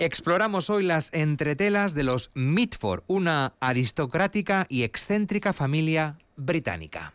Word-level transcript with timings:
Exploramos 0.00 0.70
hoy 0.70 0.84
las 0.84 1.10
entretelas 1.12 1.92
de 1.92 2.04
los 2.04 2.30
Mitford, 2.34 3.02
una 3.08 3.54
aristocrática 3.58 4.64
y 4.68 4.84
excéntrica 4.84 5.52
familia 5.52 6.18
británica. 6.36 7.14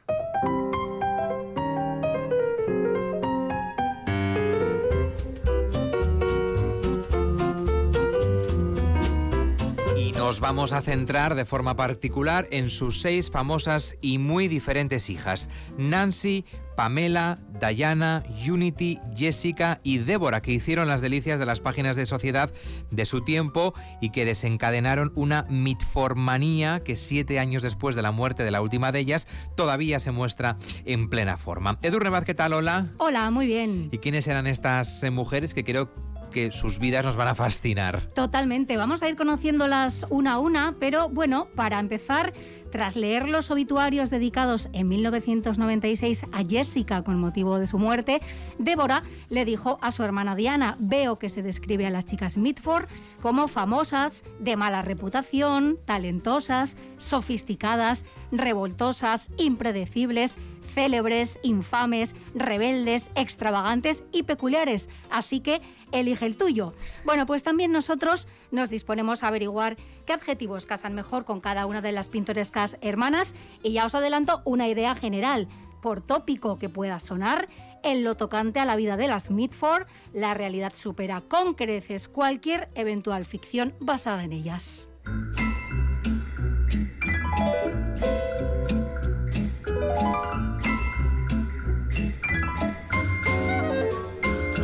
Y 9.96 10.12
nos 10.12 10.42
vamos 10.42 10.74
a 10.74 10.82
centrar 10.82 11.36
de 11.36 11.46
forma 11.46 11.78
particular 11.78 12.50
en 12.52 12.70
sus 12.70 13.02
seis 13.02 13.32
famosas 13.32 13.96
y 14.02 14.18
muy 14.18 14.50
diferentes 14.50 15.10
hijas, 15.10 15.50
Nancy, 15.78 16.44
Pamela, 16.76 17.40
Diana, 17.60 18.24
Unity, 18.48 19.00
Jessica 19.16 19.80
y 19.84 20.00
Débora, 20.00 20.42
que 20.42 20.52
hicieron 20.52 20.88
las 20.88 21.02
delicias 21.02 21.40
de 21.40 21.46
las 21.46 21.60
páginas 21.60 21.96
de 21.96 22.06
sociedad 22.06 22.52
de 22.92 23.06
su 23.06 23.24
tiempo 23.24 23.74
y 24.02 24.10
que 24.12 24.26
desencadenaron 24.26 25.12
una 25.16 25.44
mitformanía 25.50 26.84
que 26.84 26.96
siete 26.96 27.40
años 27.40 27.64
después 27.64 27.96
de 27.96 28.02
la 28.02 28.12
muerte 28.12 28.44
de 28.44 28.52
la 28.52 28.62
última 28.62 28.92
de 28.92 29.00
ellas 29.00 29.28
todavía 29.56 30.00
se 30.00 30.12
muestra 30.12 30.58
en 30.86 31.10
plena 31.10 31.38
forma. 31.38 31.80
Edu 31.82 32.00
Remaz, 32.00 32.26
¿qué 32.26 32.34
tal? 32.34 32.54
Hola. 32.54 32.88
Hola, 32.98 33.30
muy 33.32 33.48
bien. 33.48 33.90
¿Y 33.92 34.00
quiénes 34.00 34.28
eran 34.28 34.48
estas 34.48 35.04
eh, 35.04 35.12
mujeres 35.12 35.54
que 35.54 35.64
creo 35.64 35.90
que 36.34 36.52
sus 36.52 36.80
vidas 36.80 37.06
nos 37.06 37.16
van 37.16 37.30
a 37.30 37.36
fascinar? 37.36 38.02
Totalmente, 38.14 38.76
vamos 38.76 39.04
a 39.04 39.10
ir 39.10 39.16
conociéndolas 39.16 40.06
una 40.10 40.34
a 40.34 40.40
una, 40.40 40.76
pero 40.80 41.08
bueno, 41.08 41.48
para 41.56 41.80
empezar, 41.80 42.34
tras 42.72 42.96
leer 42.96 43.30
los 43.30 43.52
obituarios 43.52 44.10
dedicados 44.10 44.68
en 44.74 44.88
1996 44.88 46.26
a 46.32 46.44
Jessica 46.44 47.04
con 47.04 47.20
motivo 47.20 47.60
de 47.60 47.68
su 47.68 47.78
muerte, 47.78 48.20
Débora 48.58 49.04
le 49.30 49.46
dijo 49.46 49.78
a 49.82 49.92
su 49.92 50.04
hermana 50.04 50.36
Diana, 50.36 50.76
veo 50.80 51.20
que 51.20 51.30
se 51.30 51.44
describe 51.44 51.86
a 51.86 51.92
las 51.92 52.06
chicas 52.06 52.36
Mitford 52.36 52.88
como 53.22 53.48
famosas, 53.48 54.24
de 54.40 54.58
mala 54.58 54.82
reputación, 54.82 55.78
talentosas, 55.86 56.76
sofisticadas, 56.98 58.06
revoltosas, 58.32 59.30
impredecibles, 59.38 60.36
célebres, 60.74 61.40
infames, 61.44 62.16
rebeldes, 62.34 63.12
extravagantes 63.16 64.04
y 64.12 64.24
peculiares. 64.24 64.90
Así 65.10 65.40
que 65.40 65.62
elige 65.92 66.26
el 66.26 66.38
tuyo. 66.38 66.74
Bueno, 67.06 67.26
pues 67.26 67.44
también 67.44 67.72
nosotros 67.72 68.28
nos 68.52 68.70
disponemos 68.70 69.24
a 69.24 69.28
averiguar 69.28 69.78
qué 70.06 70.14
adjetivos 70.14 70.66
casan 70.66 70.96
mejor 70.96 71.26
con 71.26 71.42
cada 71.42 71.66
una 71.66 71.82
de 71.82 71.92
las 71.92 72.10
pintorescas 72.10 72.78
hermanas 72.82 73.36
y 73.62 73.74
ya 73.74 73.86
os 73.86 73.96
adelanto 73.96 74.42
una 74.46 74.68
idea 74.68 74.96
general. 74.96 75.48
Por 75.82 76.02
tópico 76.02 76.58
que 76.58 76.70
pueda 76.70 77.00
sonar, 77.00 77.50
en 77.84 78.06
lo 78.06 78.16
tocante 78.16 78.60
a 78.62 78.66
la 78.66 78.78
vida 78.78 78.96
de 78.96 79.10
las 79.10 79.30
Mitford, 79.30 79.86
la 80.14 80.34
realidad 80.34 80.74
supera 80.74 81.22
con 81.22 81.54
creces 81.54 82.08
cualquier 82.08 82.70
eventual 82.76 83.26
ficción 83.26 83.76
basada 83.82 84.24
en 84.24 84.32
ellas. 84.32 84.88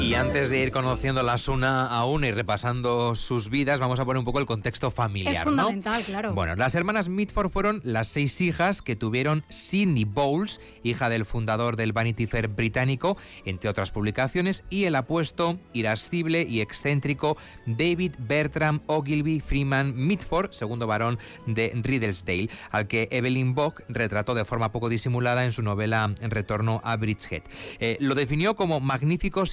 Y 0.09 0.15
antes 0.15 0.49
de 0.49 0.57
ir 0.63 0.71
conociéndolas 0.71 1.47
una 1.49 1.85
a 1.85 2.03
una 2.03 2.29
y 2.29 2.31
repasando 2.31 3.13
sus 3.13 3.51
vidas, 3.51 3.79
vamos 3.79 3.99
a 3.99 4.05
poner 4.05 4.17
un 4.17 4.25
poco 4.25 4.39
el 4.39 4.47
contexto 4.47 4.89
familiar. 4.89 5.35
Es 5.35 5.43
fundamental, 5.43 6.01
claro. 6.01 6.33
Bueno, 6.33 6.55
las 6.55 6.73
hermanas 6.73 7.09
Mitford 7.09 7.51
fueron 7.51 7.79
las 7.83 8.07
seis 8.07 8.41
hijas 8.41 8.81
que 8.81 8.95
tuvieron 8.95 9.43
Sidney 9.49 10.05
Bowles, 10.05 10.61
hija 10.81 11.09
del 11.09 11.25
fundador 11.25 11.75
del 11.75 11.93
Vanity 11.93 12.25
Fair 12.25 12.47
británico, 12.47 13.17
entre 13.45 13.69
otras 13.69 13.91
publicaciones, 13.91 14.63
y 14.71 14.85
el 14.85 14.95
apuesto, 14.95 15.59
irascible 15.73 16.41
y 16.41 16.61
excéntrico 16.61 17.37
David 17.67 18.15
Bertram 18.17 18.81
Ogilvy 18.87 19.39
Freeman 19.39 19.93
Mitford, 19.95 20.53
segundo 20.53 20.87
varón 20.87 21.19
de 21.45 21.71
Riddlesdale, 21.83 22.49
al 22.71 22.87
que 22.87 23.09
Evelyn 23.11 23.53
Bock 23.53 23.83
retrató 23.89 24.33
de 24.33 24.43
forma 24.43 24.71
poco 24.71 24.89
disimulada 24.89 25.43
en 25.43 25.51
su 25.51 25.61
novela 25.61 26.15
Retorno 26.19 26.81
a 26.83 26.97
Bridgehead. 26.97 27.43
Eh, 27.79 27.97
lo 27.99 28.15
definió 28.15 28.55
como 28.55 28.79
magnífico 28.79 29.45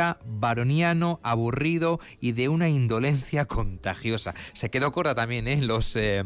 sibarita 0.00 0.18
baroniano, 0.24 1.20
aburrido 1.22 2.00
y 2.20 2.32
de 2.32 2.48
una 2.48 2.68
indolencia 2.68 3.44
contagiosa. 3.46 4.34
Se 4.52 4.70
quedó 4.70 4.92
corta 4.92 5.14
también 5.14 5.48
¿eh? 5.48 5.60
los... 5.60 5.96
Eh, 5.96 6.24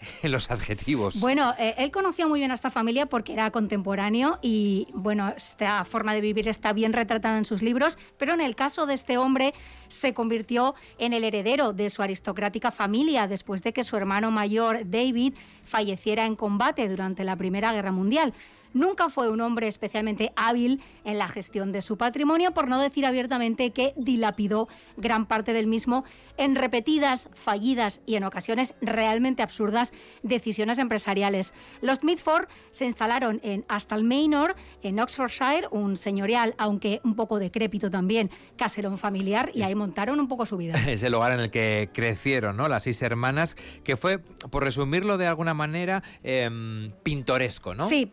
los 0.22 0.48
adjetivos. 0.52 1.18
Bueno, 1.18 1.54
eh, 1.58 1.74
él 1.76 1.90
conocía 1.90 2.28
muy 2.28 2.38
bien 2.38 2.52
a 2.52 2.54
esta 2.54 2.70
familia 2.70 3.06
porque 3.06 3.32
era 3.32 3.50
contemporáneo 3.50 4.38
y, 4.40 4.86
bueno, 4.94 5.32
esta 5.36 5.84
forma 5.84 6.14
de 6.14 6.20
vivir 6.20 6.46
está 6.46 6.72
bien 6.72 6.92
retratada 6.92 7.36
en 7.36 7.44
sus 7.44 7.62
libros, 7.62 7.98
pero 8.16 8.32
en 8.32 8.40
el 8.40 8.54
caso 8.54 8.86
de 8.86 8.94
este 8.94 9.18
hombre 9.18 9.54
se 9.88 10.14
convirtió 10.14 10.76
en 10.98 11.14
el 11.14 11.24
heredero 11.24 11.72
de 11.72 11.90
su 11.90 12.02
aristocrática 12.02 12.70
familia 12.70 13.26
después 13.26 13.64
de 13.64 13.72
que 13.72 13.82
su 13.82 13.96
hermano 13.96 14.30
mayor, 14.30 14.88
David, 14.88 15.34
falleciera 15.64 16.26
en 16.26 16.36
combate 16.36 16.88
durante 16.88 17.24
la 17.24 17.34
Primera 17.34 17.72
Guerra 17.72 17.90
Mundial. 17.90 18.34
Nunca 18.72 19.08
fue 19.08 19.28
un 19.28 19.40
hombre 19.40 19.68
especialmente 19.68 20.32
hábil 20.36 20.82
en 21.04 21.18
la 21.18 21.28
gestión 21.28 21.72
de 21.72 21.82
su 21.82 21.96
patrimonio, 21.96 22.52
por 22.52 22.68
no 22.68 22.80
decir 22.80 23.06
abiertamente 23.06 23.70
que 23.70 23.94
dilapidó 23.96 24.68
gran 24.96 25.26
parte 25.26 25.52
del 25.52 25.66
mismo 25.66 26.04
en 26.36 26.54
repetidas, 26.54 27.28
fallidas 27.34 28.00
y 28.06 28.14
en 28.14 28.24
ocasiones 28.24 28.74
realmente 28.80 29.42
absurdas 29.42 29.92
decisiones 30.22 30.78
empresariales. 30.78 31.52
Los 31.80 32.04
Mitford 32.04 32.46
se 32.70 32.86
instalaron 32.86 33.40
en 33.42 33.64
Astal 33.68 34.04
Manor, 34.04 34.54
en 34.82 35.00
Oxfordshire, 35.00 35.68
un 35.70 35.96
señorial, 35.96 36.54
aunque 36.58 37.00
un 37.04 37.16
poco 37.16 37.38
decrépito 37.38 37.90
también, 37.90 38.30
caserón 38.56 38.98
familiar, 38.98 39.50
y 39.54 39.62
ahí 39.62 39.74
montaron 39.74 40.20
un 40.20 40.28
poco 40.28 40.46
su 40.46 40.56
vida. 40.56 40.74
Es 40.88 41.02
el 41.02 41.12
lugar 41.12 41.32
en 41.32 41.40
el 41.40 41.50
que 41.50 41.90
crecieron, 41.92 42.56
¿no? 42.56 42.68
Las 42.68 42.84
seis 42.84 43.02
hermanas, 43.02 43.56
que 43.84 43.96
fue, 43.96 44.18
por 44.18 44.64
resumirlo 44.64 45.18
de 45.18 45.26
alguna 45.26 45.54
manera, 45.54 46.02
eh, 46.22 46.90
pintoresco, 47.02 47.74
¿no? 47.74 47.88
Sí, 47.88 48.06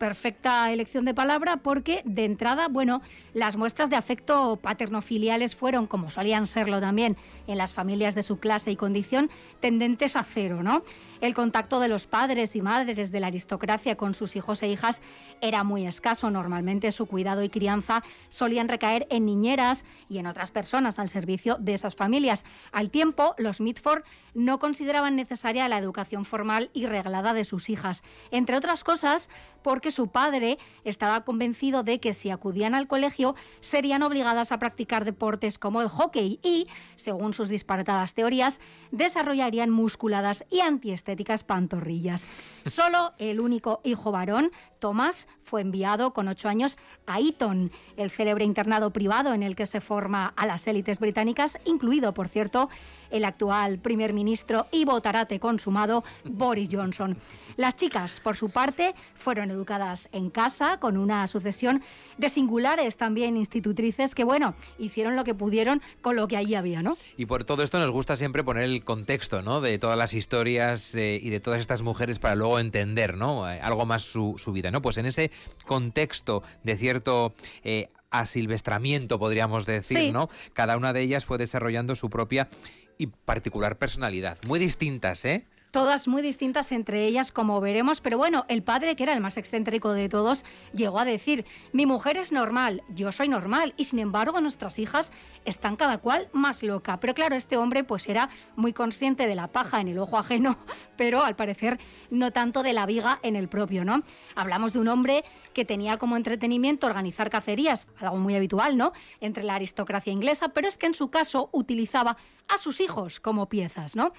perfecta 0.45 0.71
elección 0.71 1.05
de 1.05 1.15
palabra 1.15 1.57
porque 1.57 2.03
de 2.05 2.23
entrada, 2.23 2.67
bueno, 2.67 3.01
las 3.33 3.57
muestras 3.57 3.89
de 3.89 3.95
afecto 3.95 4.57
paternofiliales 4.61 5.55
fueron, 5.55 5.87
como 5.87 6.11
solían 6.11 6.45
serlo 6.45 6.79
también 6.79 7.17
en 7.47 7.57
las 7.57 7.73
familias 7.73 8.13
de 8.13 8.21
su 8.21 8.37
clase 8.37 8.69
y 8.69 8.75
condición, 8.75 9.31
tendentes 9.59 10.15
a 10.15 10.23
cero, 10.23 10.61
¿no? 10.61 10.81
El 11.21 11.33
contacto 11.33 11.79
de 11.79 11.87
los 11.87 12.05
padres 12.05 12.55
y 12.55 12.61
madres 12.61 13.11
de 13.11 13.19
la 13.19 13.27
aristocracia 13.27 13.95
con 13.95 14.13
sus 14.13 14.35
hijos 14.35 14.61
e 14.61 14.67
hijas 14.67 15.01
era 15.41 15.63
muy 15.63 15.87
escaso. 15.87 16.29
Normalmente 16.29 16.91
su 16.91 17.07
cuidado 17.07 17.41
y 17.41 17.49
crianza 17.49 18.03
solían 18.29 18.69
recaer 18.69 19.07
en 19.09 19.25
niñeras 19.25 19.85
y 20.09 20.19
en 20.19 20.27
otras 20.27 20.51
personas 20.51 20.99
al 20.99 21.09
servicio 21.09 21.57
de 21.59 21.73
esas 21.73 21.95
familias. 21.95 22.45
Al 22.71 22.91
tiempo, 22.91 23.33
los 23.39 23.61
Mitford 23.61 24.03
no 24.35 24.59
consideraban 24.59 25.15
necesaria 25.15 25.67
la 25.67 25.79
educación 25.79 26.25
formal 26.25 26.69
y 26.73 26.85
reglada 26.85 27.33
de 27.33 27.45
sus 27.45 27.69
hijas, 27.69 28.03
entre 28.29 28.57
otras 28.57 28.83
cosas 28.83 29.29
porque 29.63 29.89
su 29.89 30.09
padre 30.09 30.34
estaba 30.83 31.23
convencido 31.23 31.83
de 31.83 31.99
que 31.99 32.13
si 32.13 32.29
acudían 32.29 32.75
al 32.75 32.87
colegio 32.87 33.35
serían 33.59 34.03
obligadas 34.03 34.51
a 34.51 34.59
practicar 34.59 35.05
deportes 35.05 35.59
como 35.59 35.81
el 35.81 35.87
hockey 35.87 36.39
y, 36.43 36.67
según 36.95 37.33
sus 37.33 37.49
disparatadas 37.49 38.13
teorías, 38.13 38.59
desarrollarían 38.91 39.69
musculadas 39.69 40.45
y 40.49 40.61
antiestéticas 40.61 41.43
pantorrillas. 41.43 42.27
Solo 42.65 43.13
el 43.17 43.39
único 43.39 43.81
hijo 43.83 44.11
varón, 44.11 44.51
Thomas, 44.79 45.27
fue 45.41 45.61
enviado 45.61 46.13
con 46.13 46.27
ocho 46.27 46.49
años 46.49 46.77
a 47.05 47.19
Eton, 47.19 47.71
el 47.97 48.09
célebre 48.09 48.45
internado 48.45 48.91
privado 48.91 49.33
en 49.33 49.43
el 49.43 49.55
que 49.55 49.65
se 49.65 49.81
forma 49.81 50.33
a 50.35 50.45
las 50.45 50.67
élites 50.67 50.99
británicas, 50.99 51.57
incluido, 51.65 52.13
por 52.13 52.27
cierto, 52.27 52.69
el 53.11 53.25
actual 53.25 53.79
primer 53.79 54.13
ministro 54.13 54.65
y 54.71 54.85
votarate 54.85 55.39
consumado 55.39 56.03
Boris 56.23 56.69
Johnson. 56.71 57.17
Las 57.57 57.75
chicas, 57.75 58.19
por 58.19 58.35
su 58.35 58.49
parte, 58.49 58.95
fueron 59.15 59.51
educadas 59.51 60.09
en 60.11 60.24
casa 60.29 60.79
con 60.79 60.97
una 60.97 61.27
sucesión 61.27 61.81
de 62.17 62.29
singulares 62.29 62.97
también 62.97 63.37
institutrices 63.37 64.15
que, 64.15 64.23
bueno, 64.23 64.55
hicieron 64.77 65.15
lo 65.15 65.23
que 65.23 65.33
pudieron 65.33 65.81
con 66.01 66.15
lo 66.15 66.27
que 66.27 66.37
allí 66.37 66.55
había, 66.55 66.81
¿no? 66.81 66.97
Y 67.17 67.25
por 67.25 67.43
todo 67.43 67.63
esto 67.63 67.79
nos 67.79 67.91
gusta 67.91 68.15
siempre 68.15 68.43
poner 68.43 68.63
el 68.63 68.83
contexto, 68.83 69.41
¿no? 69.41 69.61
De 69.61 69.77
todas 69.79 69.97
las 69.97 70.13
historias 70.13 70.95
eh, 70.95 71.19
y 71.21 71.29
de 71.29 71.39
todas 71.39 71.59
estas 71.59 71.81
mujeres 71.81 72.19
para 72.19 72.35
luego 72.35 72.59
entender, 72.59 73.17
¿no? 73.17 73.49
Eh, 73.49 73.59
algo 73.61 73.85
más 73.85 74.03
su, 74.03 74.35
su, 74.37 74.51
vida, 74.51 74.71
¿no? 74.71 74.81
Pues 74.81 74.97
en 74.97 75.05
ese 75.05 75.31
contexto 75.65 76.43
de 76.63 76.77
cierto... 76.77 77.33
Eh, 77.63 77.89
asilvestramiento, 78.11 79.19
podríamos 79.19 79.65
decir, 79.65 79.97
Sí. 79.97 80.11
¿no? 80.11 80.29
Cada 80.53 80.77
una 80.77 80.93
de 80.93 81.01
ellas 81.01 81.25
fue 81.25 81.37
desarrollando 81.37 81.95
su 81.95 82.09
propia 82.09 82.47
y 82.97 83.07
particular 83.07 83.77
personalidad. 83.77 84.37
Muy 84.47 84.57
distintas, 84.57 85.25
¿eh? 85.25 85.45
Todas 85.75 86.07
muy 86.07 86.21
distintas 86.21 86.71
entre 86.71 87.05
ellas, 87.05 87.33
como 87.33 87.59
veremos, 87.59 87.99
pero 87.99 88.17
bueno, 88.17 88.45
el 88.47 88.63
padre, 88.63 88.95
que 88.95 89.03
era 89.03 89.11
el 89.11 89.19
más 89.19 89.35
excéntrico 89.35 89.91
de 89.91 90.07
todos, 90.07 90.45
llegó 90.73 90.99
a 90.99 91.03
decir, 91.03 91.43
mi 91.73 91.85
mujer 91.85 92.15
es 92.15 92.31
normal, 92.31 92.81
yo 92.87 93.11
soy 93.11 93.27
normal, 93.27 93.73
y 93.75 93.83
sin 93.83 93.99
embargo 93.99 94.39
nuestras 94.39 94.79
hijas 94.79 95.11
están 95.43 95.75
cada 95.75 95.97
cual 95.97 96.29
más 96.31 96.63
loca. 96.63 97.01
Pero 97.01 97.13
claro, 97.13 97.35
este 97.35 97.57
hombre 97.57 97.83
pues 97.83 98.07
era 98.07 98.29
muy 98.55 98.71
consciente 98.71 99.27
de 99.27 99.35
la 99.35 99.47
paja 99.47 99.81
en 99.81 99.89
el 99.89 99.99
ojo 99.99 100.17
ajeno, 100.17 100.57
pero 100.95 101.25
al 101.25 101.35
parecer 101.35 101.77
no 102.09 102.31
tanto 102.31 102.63
de 102.63 102.71
la 102.71 102.85
viga 102.85 103.19
en 103.21 103.35
el 103.35 103.49
propio, 103.49 103.83
¿no? 103.83 104.01
Hablamos 104.33 104.71
de 104.71 104.79
un 104.79 104.87
hombre 104.87 105.25
que 105.53 105.65
tenía 105.65 105.97
como 105.97 106.15
entretenimiento 106.15 106.87
organizar 106.87 107.29
cacerías, 107.29 107.89
algo 107.99 108.15
muy 108.15 108.33
habitual, 108.33 108.77
¿no? 108.77 108.93
Entre 109.19 109.43
la 109.43 109.55
aristocracia 109.55 110.13
inglesa, 110.13 110.47
pero 110.47 110.69
es 110.69 110.77
que 110.77 110.85
en 110.85 110.93
su 110.93 111.09
caso 111.09 111.49
utilizaba 111.51 112.15
a 112.47 112.57
sus 112.57 112.79
hijos 112.79 113.19
como 113.19 113.49
piezas, 113.49 113.97
¿no? 113.97 114.13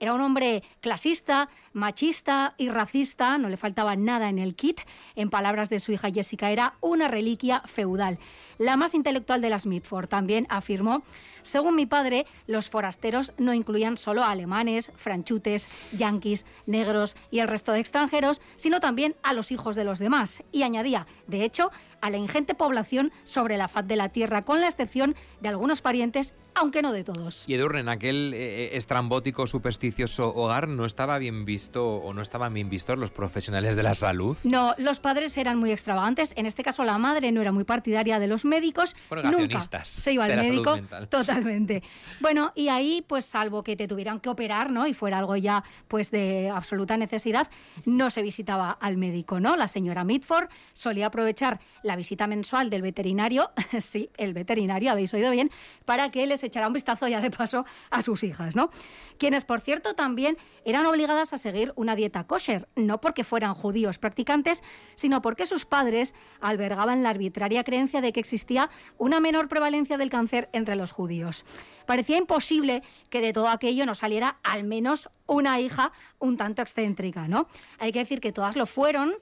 Era 0.00 0.14
un 0.14 0.22
hombre 0.22 0.62
clasista, 0.80 1.50
machista 1.74 2.54
y 2.56 2.70
racista, 2.70 3.36
no 3.36 3.50
le 3.50 3.58
faltaba 3.58 3.96
nada 3.96 4.30
en 4.30 4.38
el 4.38 4.54
kit. 4.54 4.80
En 5.14 5.28
palabras 5.28 5.68
de 5.68 5.78
su 5.78 5.92
hija 5.92 6.10
Jessica, 6.10 6.50
era 6.50 6.74
una 6.80 7.06
reliquia 7.06 7.60
feudal. 7.66 8.18
La 8.60 8.76
más 8.76 8.92
intelectual 8.92 9.40
de 9.40 9.48
las 9.48 9.64
Mitford 9.64 10.06
también 10.06 10.46
afirmó, 10.50 11.02
según 11.42 11.76
mi 11.76 11.86
padre, 11.86 12.26
los 12.46 12.68
forasteros 12.68 13.32
no 13.38 13.54
incluían 13.54 13.96
solo 13.96 14.22
a 14.22 14.30
alemanes, 14.30 14.92
franchutes, 14.96 15.70
yanquis, 15.96 16.44
negros 16.66 17.16
y 17.30 17.38
el 17.38 17.48
resto 17.48 17.72
de 17.72 17.80
extranjeros, 17.80 18.42
sino 18.56 18.78
también 18.78 19.16
a 19.22 19.32
los 19.32 19.50
hijos 19.50 19.76
de 19.76 19.84
los 19.84 19.98
demás. 19.98 20.42
Y 20.52 20.62
añadía, 20.62 21.06
de 21.26 21.42
hecho, 21.42 21.70
a 22.02 22.10
la 22.10 22.18
ingente 22.18 22.54
población 22.54 23.12
sobre 23.24 23.56
la 23.56 23.68
faz 23.68 23.86
de 23.86 23.96
la 23.96 24.10
tierra, 24.10 24.44
con 24.44 24.60
la 24.60 24.68
excepción 24.68 25.14
de 25.40 25.48
algunos 25.48 25.80
parientes 25.80 26.34
aunque 26.54 26.82
no 26.82 26.92
de 26.92 27.04
todos. 27.04 27.44
Y 27.48 27.54
Edurne, 27.54 27.80
en 27.80 27.88
aquel 27.88 28.34
eh, 28.34 28.64
eh, 28.64 28.70
estrambótico, 28.76 29.46
supersticioso 29.46 30.34
hogar 30.34 30.68
no 30.68 30.84
estaba 30.84 31.16
bien 31.18 31.44
visto 31.44 31.86
o 31.86 32.12
no 32.12 32.22
estaban 32.22 32.52
bien 32.52 32.68
vistos 32.68 32.98
los 32.98 33.10
profesionales 33.10 33.76
de 33.76 33.82
la 33.82 33.94
salud. 33.94 34.36
No, 34.42 34.74
los 34.76 35.00
padres 35.00 35.36
eran 35.36 35.58
muy 35.58 35.70
extravagantes. 35.70 36.32
En 36.36 36.46
este 36.46 36.62
caso, 36.62 36.84
la 36.84 36.98
madre 36.98 37.30
no 37.32 37.40
era 37.40 37.52
muy 37.52 37.64
partidaria 37.64 38.18
de 38.18 38.26
los 38.26 38.44
médicos. 38.50 38.94
Nunca 39.24 39.60
se 39.84 40.12
iba 40.12 40.24
al 40.24 40.36
médico. 40.36 40.78
Totalmente. 41.08 41.82
Bueno, 42.20 42.52
y 42.54 42.68
ahí, 42.68 43.02
pues 43.06 43.24
salvo 43.24 43.62
que 43.62 43.76
te 43.76 43.88
tuvieran 43.88 44.20
que 44.20 44.28
operar, 44.28 44.70
¿no? 44.70 44.86
Y 44.86 44.92
fuera 44.92 45.18
algo 45.18 45.36
ya, 45.36 45.64
pues 45.88 46.10
de 46.10 46.50
absoluta 46.50 46.98
necesidad, 46.98 47.48
no 47.86 48.10
se 48.10 48.20
visitaba 48.20 48.70
al 48.72 48.98
médico, 48.98 49.40
¿no? 49.40 49.56
La 49.56 49.68
señora 49.68 50.04
Mitford 50.04 50.48
solía 50.74 51.06
aprovechar 51.06 51.60
la 51.82 51.96
visita 51.96 52.26
mensual 52.26 52.68
del 52.68 52.82
veterinario, 52.82 53.50
sí, 53.80 54.10
el 54.16 54.34
veterinario, 54.34 54.90
habéis 54.90 55.14
oído 55.14 55.30
bien, 55.30 55.50
para 55.84 56.10
que 56.10 56.26
les 56.26 56.42
echará 56.44 56.66
un 56.66 56.72
vistazo 56.72 57.08
ya 57.08 57.20
de 57.20 57.30
paso 57.30 57.64
a 57.90 58.02
sus 58.02 58.22
hijas, 58.24 58.56
¿no? 58.56 58.70
Quienes, 59.18 59.44
por 59.44 59.60
cierto, 59.60 59.94
también 59.94 60.36
eran 60.64 60.86
obligadas 60.86 61.32
a 61.32 61.38
seguir 61.38 61.72
una 61.76 61.94
dieta 61.94 62.24
kosher, 62.24 62.68
no 62.76 63.00
porque 63.00 63.24
fueran 63.24 63.54
judíos 63.54 63.98
practicantes, 63.98 64.62
sino 64.94 65.22
porque 65.22 65.46
sus 65.46 65.64
padres 65.66 66.14
albergaban 66.40 67.02
la 67.02 67.10
arbitraria 67.10 67.64
creencia 67.64 68.00
de 68.00 68.12
que 68.12 68.20
existía 68.20 68.39
una 68.98 69.20
menor 69.20 69.48
prevalencia 69.48 69.98
del 69.98 70.10
cáncer 70.10 70.48
entre 70.52 70.76
los 70.76 70.92
judíos. 70.92 71.44
Parecía 71.86 72.18
imposible 72.18 72.82
que 73.08 73.20
de 73.20 73.32
todo 73.32 73.48
aquello 73.48 73.84
no 73.84 73.94
saliera 73.94 74.38
al 74.42 74.64
menos 74.64 75.10
una 75.26 75.60
hija 75.60 75.92
un 76.18 76.36
tanto 76.36 76.62
excéntrica, 76.62 77.26
¿no? 77.26 77.48
Hay 77.78 77.92
que 77.92 78.00
decir 78.00 78.20
que 78.20 78.32
todas 78.32 78.54
lo 78.54 78.66
fueron, 78.66 79.14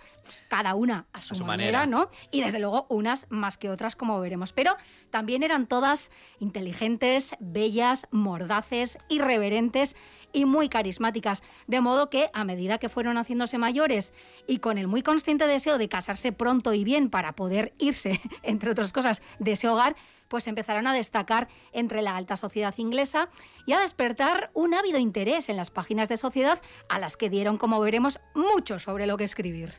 cada 0.48 0.74
una 0.74 1.06
a 1.12 1.22
su, 1.22 1.44
manera, 1.44 1.86
¿no? 1.86 2.10
Y 2.30 2.42
desde 2.42 2.58
luego 2.58 2.86
unas 2.90 3.26
más 3.30 3.56
que 3.56 3.70
otras, 3.70 3.96
como 3.96 4.20
veremos. 4.20 4.52
Pero 4.52 4.76
también 5.10 5.42
eran 5.42 5.66
todas 5.66 6.10
inteligentes, 6.40 7.34
bellas, 7.40 8.06
mordaces, 8.10 8.98
irreverentes 9.08 9.96
y 10.32 10.44
muy 10.44 10.68
carismáticas. 10.68 11.42
De 11.66 11.80
modo 11.80 12.10
que 12.10 12.30
a 12.32 12.44
medida 12.44 12.78
que 12.78 12.88
fueron 12.88 13.16
haciéndose 13.16 13.58
mayores 13.58 14.12
y 14.46 14.58
con 14.58 14.78
el 14.78 14.86
muy 14.86 15.02
consciente 15.02 15.46
deseo 15.46 15.78
de 15.78 15.88
casarse 15.88 16.32
pronto 16.32 16.72
y 16.74 16.84
bien 16.84 17.10
para 17.10 17.32
poder 17.32 17.72
irse, 17.78 18.20
entre 18.42 18.70
otras 18.70 18.92
cosas, 18.92 19.22
de 19.38 19.52
ese 19.52 19.68
hogar, 19.68 19.96
pues 20.28 20.46
empezaron 20.46 20.86
a 20.86 20.92
destacar 20.92 21.48
entre 21.72 22.02
la 22.02 22.16
alta 22.16 22.36
sociedad 22.36 22.74
inglesa 22.76 23.28
y 23.66 23.72
a 23.72 23.80
despertar 23.80 24.50
un 24.54 24.74
ávido 24.74 24.98
interés 24.98 25.48
en 25.48 25.56
las 25.56 25.70
páginas 25.70 26.08
de 26.08 26.16
sociedad 26.16 26.60
a 26.88 26.98
las 26.98 27.16
que 27.16 27.30
dieron, 27.30 27.58
como 27.58 27.80
veremos, 27.80 28.20
mucho 28.34 28.78
sobre 28.78 29.06
lo 29.06 29.16
que 29.16 29.24
escribir. 29.24 29.74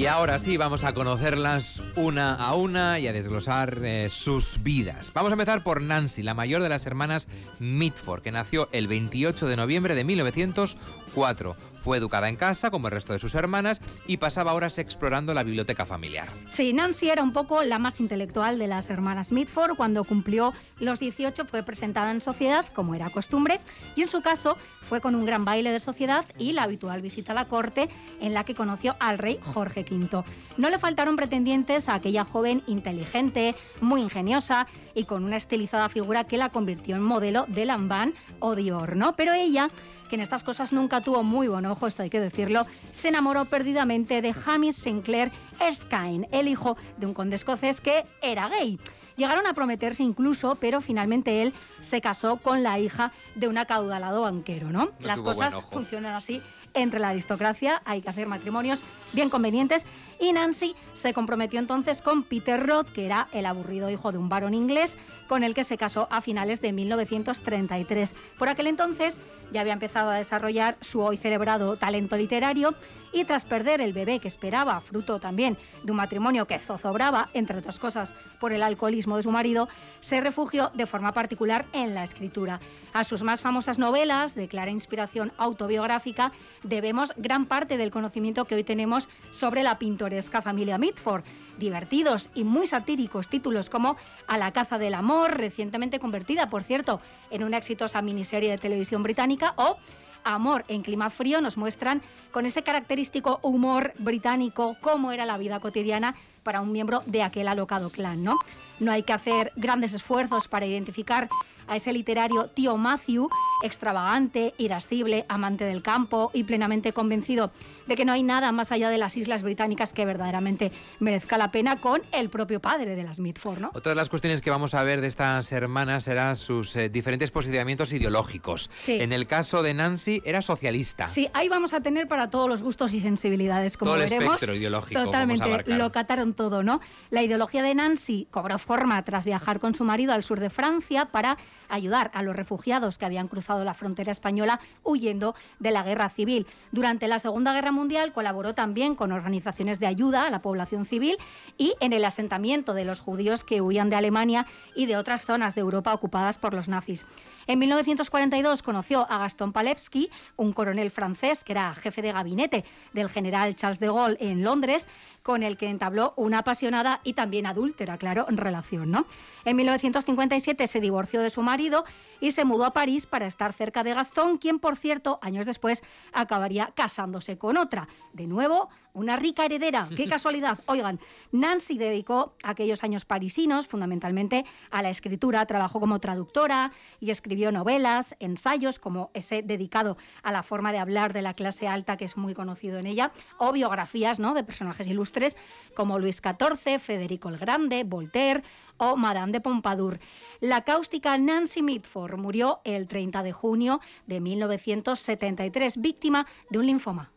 Y 0.00 0.06
ahora 0.06 0.38
sí, 0.38 0.56
vamos 0.56 0.84
a 0.84 0.94
conocerlas 0.94 1.82
una 1.94 2.34
a 2.34 2.54
una 2.54 2.98
y 2.98 3.06
a 3.06 3.12
desglosar 3.12 3.80
eh, 3.84 4.08
sus 4.08 4.62
vidas. 4.62 5.12
Vamos 5.12 5.30
a 5.30 5.34
empezar 5.34 5.62
por 5.62 5.82
Nancy, 5.82 6.22
la 6.22 6.32
mayor 6.32 6.62
de 6.62 6.70
las 6.70 6.86
hermanas 6.86 7.28
Mitford, 7.58 8.22
que 8.22 8.32
nació 8.32 8.70
el 8.72 8.86
28 8.86 9.46
de 9.46 9.56
noviembre 9.56 9.94
de 9.94 10.04
1904. 10.04 11.54
Fue 11.80 11.96
educada 11.96 12.28
en 12.28 12.36
casa, 12.36 12.70
como 12.70 12.88
el 12.88 12.92
resto 12.92 13.14
de 13.14 13.18
sus 13.18 13.34
hermanas, 13.34 13.80
y 14.06 14.18
pasaba 14.18 14.52
horas 14.52 14.78
explorando 14.78 15.32
la 15.32 15.42
biblioteca 15.42 15.86
familiar. 15.86 16.28
Sí, 16.44 16.74
Nancy 16.74 17.08
era 17.08 17.22
un 17.22 17.32
poco 17.32 17.62
la 17.62 17.78
más 17.78 18.00
intelectual 18.00 18.58
de 18.58 18.66
las 18.66 18.90
hermanas 18.90 19.32
Mitford. 19.32 19.76
Cuando 19.76 20.04
cumplió 20.04 20.52
los 20.78 21.00
18 21.00 21.46
fue 21.46 21.62
presentada 21.62 22.10
en 22.10 22.20
sociedad, 22.20 22.66
como 22.74 22.94
era 22.94 23.08
costumbre, 23.08 23.60
y 23.96 24.02
en 24.02 24.08
su 24.08 24.20
caso 24.20 24.58
fue 24.82 25.00
con 25.00 25.14
un 25.14 25.24
gran 25.24 25.46
baile 25.46 25.72
de 25.72 25.80
sociedad 25.80 26.26
y 26.38 26.52
la 26.52 26.64
habitual 26.64 27.00
visita 27.00 27.32
a 27.32 27.34
la 27.34 27.46
corte, 27.46 27.88
en 28.20 28.34
la 28.34 28.44
que 28.44 28.54
conoció 28.54 28.96
al 29.00 29.16
rey 29.18 29.38
Jorge 29.42 29.86
V. 29.90 30.22
No 30.58 30.68
le 30.68 30.78
faltaron 30.78 31.16
pretendientes 31.16 31.88
a 31.88 31.94
aquella 31.94 32.24
joven 32.24 32.62
inteligente, 32.66 33.54
muy 33.80 34.02
ingeniosa 34.02 34.66
y 34.94 35.04
con 35.04 35.24
una 35.24 35.36
estilizada 35.36 35.88
figura 35.88 36.24
que 36.24 36.36
la 36.36 36.50
convirtió 36.50 36.96
en 36.96 37.02
modelo 37.02 37.46
de 37.48 37.64
Lambán 37.64 38.14
o 38.38 38.54
Dior, 38.54 38.96
¿no? 38.96 39.14
Pero 39.14 39.32
ella 39.32 39.68
que 40.10 40.16
en 40.16 40.22
estas 40.22 40.42
cosas 40.42 40.72
nunca 40.72 41.00
tuvo 41.00 41.22
muy 41.22 41.46
buen 41.46 41.66
ojo, 41.70 41.86
esto 41.86 42.02
hay 42.02 42.10
que 42.10 42.20
decirlo, 42.20 42.66
se 42.92 43.08
enamoró 43.08 43.44
perdidamente 43.44 44.22
de 44.22 44.34
Hamish 44.44 44.74
Sinclair 44.74 45.30
Erskine, 45.60 46.28
el 46.32 46.48
hijo 46.48 46.76
de 46.96 47.06
un 47.06 47.14
conde 47.14 47.36
escocés 47.36 47.80
que 47.80 48.04
era 48.22 48.48
gay. 48.48 48.78
Llegaron 49.16 49.46
a 49.46 49.54
prometerse 49.54 50.02
incluso, 50.02 50.54
pero 50.54 50.80
finalmente 50.80 51.42
él 51.42 51.52
se 51.80 52.00
casó 52.00 52.36
con 52.36 52.62
la 52.62 52.78
hija 52.78 53.12
de 53.34 53.48
un 53.48 53.58
acaudalado 53.58 54.22
banquero, 54.22 54.70
¿no? 54.70 54.90
Las 55.00 55.22
cosas 55.22 55.54
funcionan 55.70 56.14
así 56.14 56.40
entre 56.74 57.00
la 57.00 57.10
aristocracia, 57.10 57.82
hay 57.84 58.00
que 58.00 58.08
hacer 58.08 58.26
matrimonios 58.26 58.82
bien 59.12 59.28
convenientes 59.28 59.84
y 60.20 60.32
Nancy 60.32 60.74
se 60.94 61.12
comprometió 61.12 61.58
entonces 61.58 62.02
con 62.02 62.22
Peter 62.22 62.64
Roth, 62.64 62.88
que 62.92 63.06
era 63.06 63.28
el 63.32 63.46
aburrido 63.46 63.90
hijo 63.90 64.12
de 64.12 64.18
un 64.18 64.28
varón 64.28 64.54
inglés, 64.54 64.96
con 65.28 65.42
el 65.44 65.54
que 65.54 65.64
se 65.64 65.78
casó 65.78 66.08
a 66.10 66.20
finales 66.20 66.60
de 66.60 66.72
1933. 66.72 68.14
Por 68.38 68.48
aquel 68.48 68.66
entonces 68.68 69.16
ya 69.52 69.60
había 69.60 69.72
empezado 69.72 70.10
a 70.10 70.16
desarrollar 70.16 70.76
su 70.80 71.00
hoy 71.00 71.16
celebrado 71.16 71.76
talento 71.76 72.16
literario 72.16 72.74
y 73.12 73.24
tras 73.24 73.44
perder 73.44 73.80
el 73.80 73.92
bebé 73.92 74.20
que 74.20 74.28
esperaba, 74.28 74.80
fruto 74.80 75.18
también 75.18 75.56
de 75.82 75.90
un 75.90 75.96
matrimonio 75.96 76.46
que 76.46 76.58
zozobraba, 76.58 77.28
entre 77.34 77.58
otras 77.58 77.78
cosas, 77.78 78.14
por 78.38 78.52
el 78.52 78.62
alcoholismo 78.62 79.16
de 79.16 79.22
su 79.22 79.30
marido, 79.30 79.68
se 80.00 80.20
refugió 80.20 80.70
de 80.74 80.86
forma 80.86 81.12
particular 81.12 81.64
en 81.72 81.94
la 81.94 82.04
escritura. 82.04 82.60
A 82.92 83.04
sus 83.04 83.22
más 83.22 83.40
famosas 83.40 83.78
novelas, 83.78 84.34
de 84.34 84.48
clara 84.48 84.70
inspiración 84.70 85.32
autobiográfica, 85.38 86.32
debemos 86.62 87.12
gran 87.16 87.46
parte 87.46 87.76
del 87.76 87.90
conocimiento 87.90 88.44
que 88.44 88.54
hoy 88.54 88.64
tenemos 88.64 89.08
sobre 89.32 89.62
la 89.62 89.78
pintoresca 89.78 90.42
familia 90.42 90.78
Mitford. 90.78 91.24
Divertidos 91.58 92.30
y 92.34 92.44
muy 92.44 92.66
satíricos 92.66 93.28
títulos 93.28 93.68
como 93.68 93.96
A 94.26 94.38
la 94.38 94.52
caza 94.52 94.78
del 94.78 94.94
amor, 94.94 95.36
recientemente 95.36 95.98
convertida, 95.98 96.48
por 96.48 96.64
cierto, 96.64 97.00
en 97.30 97.44
una 97.44 97.58
exitosa 97.58 98.00
miniserie 98.00 98.50
de 98.50 98.58
televisión 98.58 99.02
británica, 99.02 99.39
o 99.56 99.76
Amor 100.24 100.64
en 100.68 100.82
clima 100.82 101.10
frío 101.10 101.40
nos 101.40 101.56
muestran 101.56 102.02
con 102.30 102.44
ese 102.44 102.62
característico 102.62 103.40
humor 103.42 103.92
británico 103.98 104.76
cómo 104.80 105.12
era 105.12 105.24
la 105.24 105.38
vida 105.38 105.60
cotidiana 105.60 106.14
para 106.42 106.60
un 106.60 106.72
miembro 106.72 107.02
de 107.06 107.22
aquel 107.22 107.48
alocado 107.48 107.90
clan, 107.90 108.22
¿no? 108.22 108.38
No 108.78 108.92
hay 108.92 109.02
que 109.02 109.12
hacer 109.12 109.52
grandes 109.56 109.92
esfuerzos 109.94 110.48
para 110.48 110.66
identificar 110.66 111.28
a 111.70 111.76
ese 111.76 111.92
literario 111.92 112.46
tío 112.46 112.76
Matthew, 112.76 113.30
extravagante, 113.62 114.54
irascible, 114.58 115.24
amante 115.28 115.64
del 115.64 115.82
campo 115.82 116.30
y 116.34 116.42
plenamente 116.44 116.92
convencido 116.92 117.52
de 117.86 117.96
que 117.96 118.04
no 118.04 118.12
hay 118.12 118.22
nada 118.22 118.52
más 118.52 118.72
allá 118.72 118.90
de 118.90 118.98
las 118.98 119.16
islas 119.16 119.42
británicas 119.42 119.92
que 119.92 120.04
verdaderamente 120.04 120.72
merezca 120.98 121.38
la 121.38 121.50
pena 121.50 121.76
con 121.76 122.02
el 122.12 122.28
propio 122.28 122.60
padre 122.60 122.96
de 122.96 123.02
las 123.04 123.20
Mitford. 123.20 123.58
¿no? 123.58 123.70
Otra 123.72 123.90
de 123.90 123.96
las 123.96 124.08
cuestiones 124.08 124.40
que 124.40 124.50
vamos 124.50 124.74
a 124.74 124.82
ver 124.82 125.00
de 125.00 125.06
estas 125.06 125.50
hermanas 125.52 126.04
serán 126.04 126.36
sus 126.36 126.74
eh, 126.76 126.88
diferentes 126.88 127.30
posicionamientos 127.30 127.92
ideológicos. 127.92 128.70
En 128.86 129.12
el 129.12 129.26
caso 129.26 129.62
de 129.62 129.74
Nancy 129.74 130.22
era 130.24 130.42
socialista. 130.42 131.06
Sí, 131.06 131.28
ahí 131.32 131.48
vamos 131.48 131.72
a 131.72 131.80
tener 131.80 132.08
para 132.08 132.30
todos 132.30 132.48
los 132.48 132.62
gustos 132.62 132.92
y 132.94 133.00
sensibilidades, 133.00 133.76
como 133.76 133.92
Todo 133.92 134.02
el 134.02 134.12
espectro 134.12 134.54
ideológico. 134.54 135.04
Totalmente, 135.04 135.64
lo 135.66 135.92
cataron 135.92 136.34
todo, 136.34 136.62
¿no? 136.62 136.80
La 137.10 137.22
ideología 137.22 137.62
de 137.62 137.74
Nancy 137.74 138.26
cobró 138.30 138.58
forma 138.58 139.02
tras 139.04 139.24
viajar 139.24 139.60
con 139.60 139.74
su 139.74 139.84
marido 139.84 140.12
al 140.12 140.24
sur 140.24 140.40
de 140.40 140.50
Francia 140.50 141.06
para 141.06 141.36
ayudar 141.68 142.10
a 142.14 142.22
los 142.22 142.36
refugiados 142.36 142.98
que 142.98 143.04
habían 143.04 143.28
cruzado 143.28 143.64
la 143.64 143.74
frontera 143.74 144.12
española 144.12 144.60
huyendo 144.84 145.34
de 145.58 145.70
la 145.70 145.82
guerra 145.82 146.08
civil. 146.08 146.46
Durante 146.72 147.08
la 147.08 147.18
Segunda 147.18 147.52
Guerra 147.52 147.72
Mundial 147.72 148.12
colaboró 148.12 148.54
también 148.54 148.94
con 148.94 149.12
organizaciones 149.12 149.80
de 149.80 149.86
ayuda 149.86 150.26
a 150.26 150.30
la 150.30 150.42
población 150.42 150.84
civil 150.84 151.16
y 151.58 151.74
en 151.80 151.92
el 151.92 152.04
asentamiento 152.04 152.74
de 152.74 152.84
los 152.84 153.00
judíos 153.00 153.44
que 153.44 153.60
huían 153.60 153.90
de 153.90 153.96
Alemania 153.96 154.46
y 154.74 154.86
de 154.86 154.96
otras 154.96 155.24
zonas 155.24 155.54
de 155.54 155.60
Europa 155.60 155.94
ocupadas 155.94 156.38
por 156.38 156.54
los 156.54 156.68
nazis. 156.68 157.06
En 157.50 157.58
1942 157.58 158.62
conoció 158.62 159.10
a 159.10 159.18
Gaston 159.18 159.52
Palevsky, 159.52 160.08
un 160.36 160.52
coronel 160.52 160.92
francés 160.92 161.42
que 161.42 161.50
era 161.50 161.74
jefe 161.74 162.00
de 162.00 162.12
gabinete 162.12 162.64
del 162.92 163.08
general 163.08 163.56
Charles 163.56 163.80
de 163.80 163.88
Gaulle 163.88 164.16
en 164.20 164.44
Londres, 164.44 164.86
con 165.24 165.42
el 165.42 165.56
que 165.56 165.68
entabló 165.68 166.14
una 166.16 166.38
apasionada 166.38 167.00
y 167.02 167.14
también 167.14 167.46
adúltera, 167.46 167.98
claro, 167.98 168.24
relación. 168.28 168.92
¿no? 168.92 169.04
En 169.44 169.56
1957 169.56 170.64
se 170.68 170.80
divorció 170.80 171.22
de 171.22 171.30
su 171.30 171.42
marido 171.42 171.84
y 172.20 172.30
se 172.30 172.44
mudó 172.44 172.66
a 172.66 172.72
París 172.72 173.06
para 173.06 173.26
estar 173.26 173.52
cerca 173.52 173.82
de 173.82 173.94
Gastón, 173.94 174.38
quien, 174.38 174.60
por 174.60 174.76
cierto, 174.76 175.18
años 175.20 175.44
después 175.44 175.82
acabaría 176.12 176.70
casándose 176.76 177.36
con 177.36 177.56
otra. 177.56 177.88
De 178.12 178.28
nuevo, 178.28 178.68
una 178.92 179.16
rica 179.16 179.44
heredera. 179.44 179.88
¡Qué 179.96 180.08
casualidad! 180.08 180.58
Oigan, 180.66 181.00
Nancy 181.32 181.78
dedicó 181.78 182.34
aquellos 182.42 182.84
años 182.84 183.04
parisinos 183.04 183.66
fundamentalmente 183.66 184.44
a 184.70 184.82
la 184.82 184.90
escritura. 184.90 185.46
Trabajó 185.46 185.80
como 185.80 185.98
traductora 185.98 186.72
y 187.00 187.10
escribió 187.10 187.39
novelas, 187.50 188.14
ensayos 188.20 188.78
como 188.78 189.10
ese 189.14 189.42
dedicado 189.42 189.96
a 190.22 190.32
la 190.32 190.42
forma 190.42 190.72
de 190.72 190.78
hablar 190.78 191.12
de 191.12 191.22
la 191.22 191.34
clase 191.34 191.66
alta 191.66 191.96
que 191.96 192.04
es 192.04 192.16
muy 192.16 192.34
conocido 192.34 192.78
en 192.78 192.86
ella, 192.86 193.12
o 193.38 193.52
biografías 193.52 194.20
¿no? 194.20 194.34
de 194.34 194.44
personajes 194.44 194.86
ilustres 194.86 195.36
como 195.74 195.98
Luis 195.98 196.20
XIV, 196.22 196.78
Federico 196.78 197.28
el 197.28 197.38
Grande, 197.38 197.84
Voltaire 197.84 198.42
o 198.76 198.96
Madame 198.96 199.32
de 199.32 199.40
Pompadour. 199.40 199.98
La 200.40 200.62
cáustica 200.62 201.16
Nancy 201.18 201.62
Mitford 201.62 202.18
murió 202.18 202.60
el 202.64 202.86
30 202.86 203.22
de 203.22 203.32
junio 203.32 203.80
de 204.06 204.20
1973, 204.20 205.80
víctima 205.80 206.26
de 206.50 206.58
un 206.58 206.66
linfoma. 206.66 207.10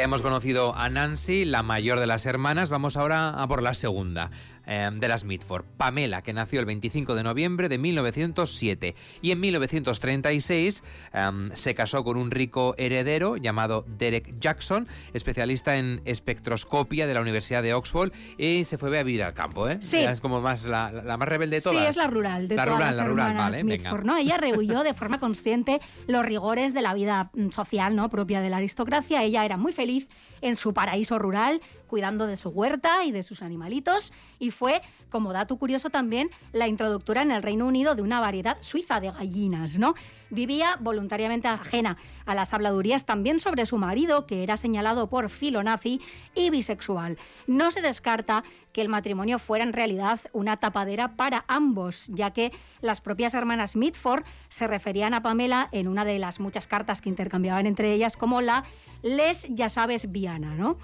Ya 0.00 0.04
hemos 0.04 0.22
conocido 0.22 0.74
a 0.74 0.88
Nancy, 0.88 1.44
la 1.44 1.62
mayor 1.62 2.00
de 2.00 2.06
las 2.06 2.24
hermanas. 2.24 2.70
Vamos 2.70 2.96
ahora 2.96 3.28
a 3.28 3.46
por 3.46 3.62
la 3.62 3.74
segunda. 3.74 4.30
Em, 4.72 5.00
de 5.00 5.08
las 5.08 5.24
Mitford, 5.24 5.64
Pamela, 5.76 6.22
que 6.22 6.32
nació 6.32 6.60
el 6.60 6.66
25 6.66 7.16
de 7.16 7.24
noviembre 7.24 7.68
de 7.68 7.76
1907 7.76 8.94
y 9.20 9.32
en 9.32 9.40
1936 9.40 10.84
em, 11.12 11.50
se 11.54 11.74
casó 11.74 12.04
con 12.04 12.16
un 12.16 12.30
rico 12.30 12.76
heredero 12.78 13.36
llamado 13.36 13.84
Derek 13.98 14.38
Jackson, 14.38 14.86
especialista 15.12 15.76
en 15.76 16.02
espectroscopia 16.04 17.08
de 17.08 17.14
la 17.14 17.20
Universidad 17.20 17.64
de 17.64 17.74
Oxford 17.74 18.12
y 18.38 18.62
se 18.62 18.78
fue 18.78 18.96
a 18.96 19.02
vivir 19.02 19.24
al 19.24 19.34
campo, 19.34 19.68
¿eh? 19.68 19.78
Sí. 19.80 19.96
Es 19.96 20.20
como 20.20 20.40
más 20.40 20.62
la, 20.62 21.16
más 21.18 21.28
rebelde 21.28 21.56
de 21.56 21.62
todas. 21.62 21.82
Sí, 21.82 21.86
es 21.86 21.96
la 21.96 22.06
rural 22.06 22.46
de 22.46 22.54
la 22.54 22.64
todas 22.64 22.78
rural, 22.78 22.88
las 22.90 22.96
la 22.96 23.06
rural, 23.06 23.36
vale, 23.36 23.64
Mitford, 23.64 24.04
¿no? 24.04 24.16
Ella 24.18 24.36
rehuyó 24.36 24.84
de 24.84 24.94
forma 24.94 25.18
consciente 25.18 25.80
los 26.06 26.24
rigores 26.24 26.74
de 26.74 26.82
la 26.82 26.94
vida 26.94 27.32
mm, 27.34 27.50
social, 27.50 27.96
¿no? 27.96 28.08
propia 28.08 28.40
de 28.40 28.50
la 28.50 28.58
aristocracia. 28.58 29.24
Ella 29.24 29.44
era 29.44 29.56
muy 29.56 29.72
feliz 29.72 30.08
en 30.42 30.56
su 30.56 30.72
paraíso 30.72 31.18
rural, 31.18 31.60
cuidando 31.90 32.28
de 32.28 32.36
su 32.36 32.50
huerta 32.50 33.04
y 33.04 33.10
de 33.10 33.24
sus 33.24 33.42
animalitos, 33.42 34.12
y 34.38 34.52
fue, 34.52 34.80
como 35.10 35.32
dato 35.32 35.56
curioso 35.56 35.90
también, 35.90 36.30
la 36.52 36.68
introductora 36.68 37.22
en 37.22 37.32
el 37.32 37.42
Reino 37.42 37.66
Unido 37.66 37.96
de 37.96 38.02
una 38.02 38.20
variedad 38.20 38.56
suiza 38.60 39.00
de 39.00 39.10
gallinas, 39.10 39.78
¿no? 39.78 39.94
Vivía 40.30 40.76
voluntariamente 40.78 41.48
ajena 41.48 41.96
a 42.24 42.36
las 42.36 42.54
habladurías 42.54 43.04
también 43.04 43.40
sobre 43.40 43.66
su 43.66 43.76
marido, 43.76 44.26
que 44.26 44.44
era 44.44 44.56
señalado 44.56 45.08
por 45.08 45.28
filonazi 45.28 46.00
y 46.36 46.50
bisexual. 46.50 47.18
No 47.48 47.72
se 47.72 47.82
descarta 47.82 48.44
que 48.72 48.80
el 48.80 48.88
matrimonio 48.88 49.40
fuera 49.40 49.64
en 49.64 49.72
realidad 49.72 50.20
una 50.32 50.58
tapadera 50.58 51.16
para 51.16 51.44
ambos, 51.48 52.06
ya 52.08 52.30
que 52.30 52.52
las 52.80 53.00
propias 53.00 53.34
hermanas 53.34 53.74
Mitford 53.74 54.22
se 54.48 54.68
referían 54.68 55.14
a 55.14 55.22
Pamela 55.22 55.68
en 55.72 55.88
una 55.88 56.04
de 56.04 56.20
las 56.20 56.38
muchas 56.38 56.68
cartas 56.68 57.00
que 57.00 57.08
intercambiaban 57.08 57.66
entre 57.66 57.92
ellas 57.92 58.16
como 58.16 58.40
la 58.40 58.62
les 59.02 59.46
ya 59.48 59.68
sabes 59.68 60.12
Viana, 60.12 60.54
¿no? 60.54 60.78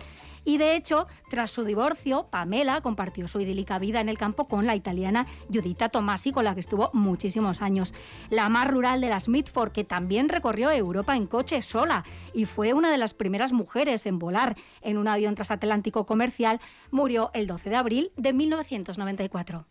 Y 0.47 0.59
de 0.59 0.76
hecho, 0.76 1.09
tras 1.29 1.50
su 1.50 1.65
divorcio, 1.65 2.29
Pamela 2.31 2.81
compartió 2.81 3.26
su 3.26 3.41
idílica 3.41 3.81
vida 3.81 4.00
en 4.00 4.09
el 4.09 4.17
campo 4.17 4.47
con 4.47 4.65
la 4.65 4.76
italiana 4.76 5.26
Giuditta 5.50 5.88
Tomasi, 5.88 6.31
con 6.31 6.45
la 6.45 6.55
que 6.55 6.61
estuvo 6.61 6.91
muchísimos 6.95 7.61
años. 7.61 7.93
La 8.31 8.49
más 8.49 8.69
rural 8.69 9.00
de 9.00 9.09
las 9.09 9.29
Mitford, 9.29 9.73
que 9.73 9.83
también 9.83 10.29
recorrió 10.29 10.71
Europa 10.71 11.17
en 11.17 11.26
coche 11.26 11.61
sola 11.62 12.05
y 12.33 12.45
fue 12.45 12.73
una 12.73 12.93
de 12.93 12.99
las 12.99 13.12
primeras 13.12 13.53
mujeres 13.53 14.07
en 14.07 14.21
volar 14.21 14.57
en 14.83 14.99
un 14.99 15.09
avión 15.09 15.35
transatlántico 15.35 16.07
comercial, 16.07 16.61
murió 16.93 17.33
el 17.35 17.49
12 17.49 17.71
de 17.71 17.76
abril 17.76 18.12
de 18.17 18.33
1994. 18.33 19.67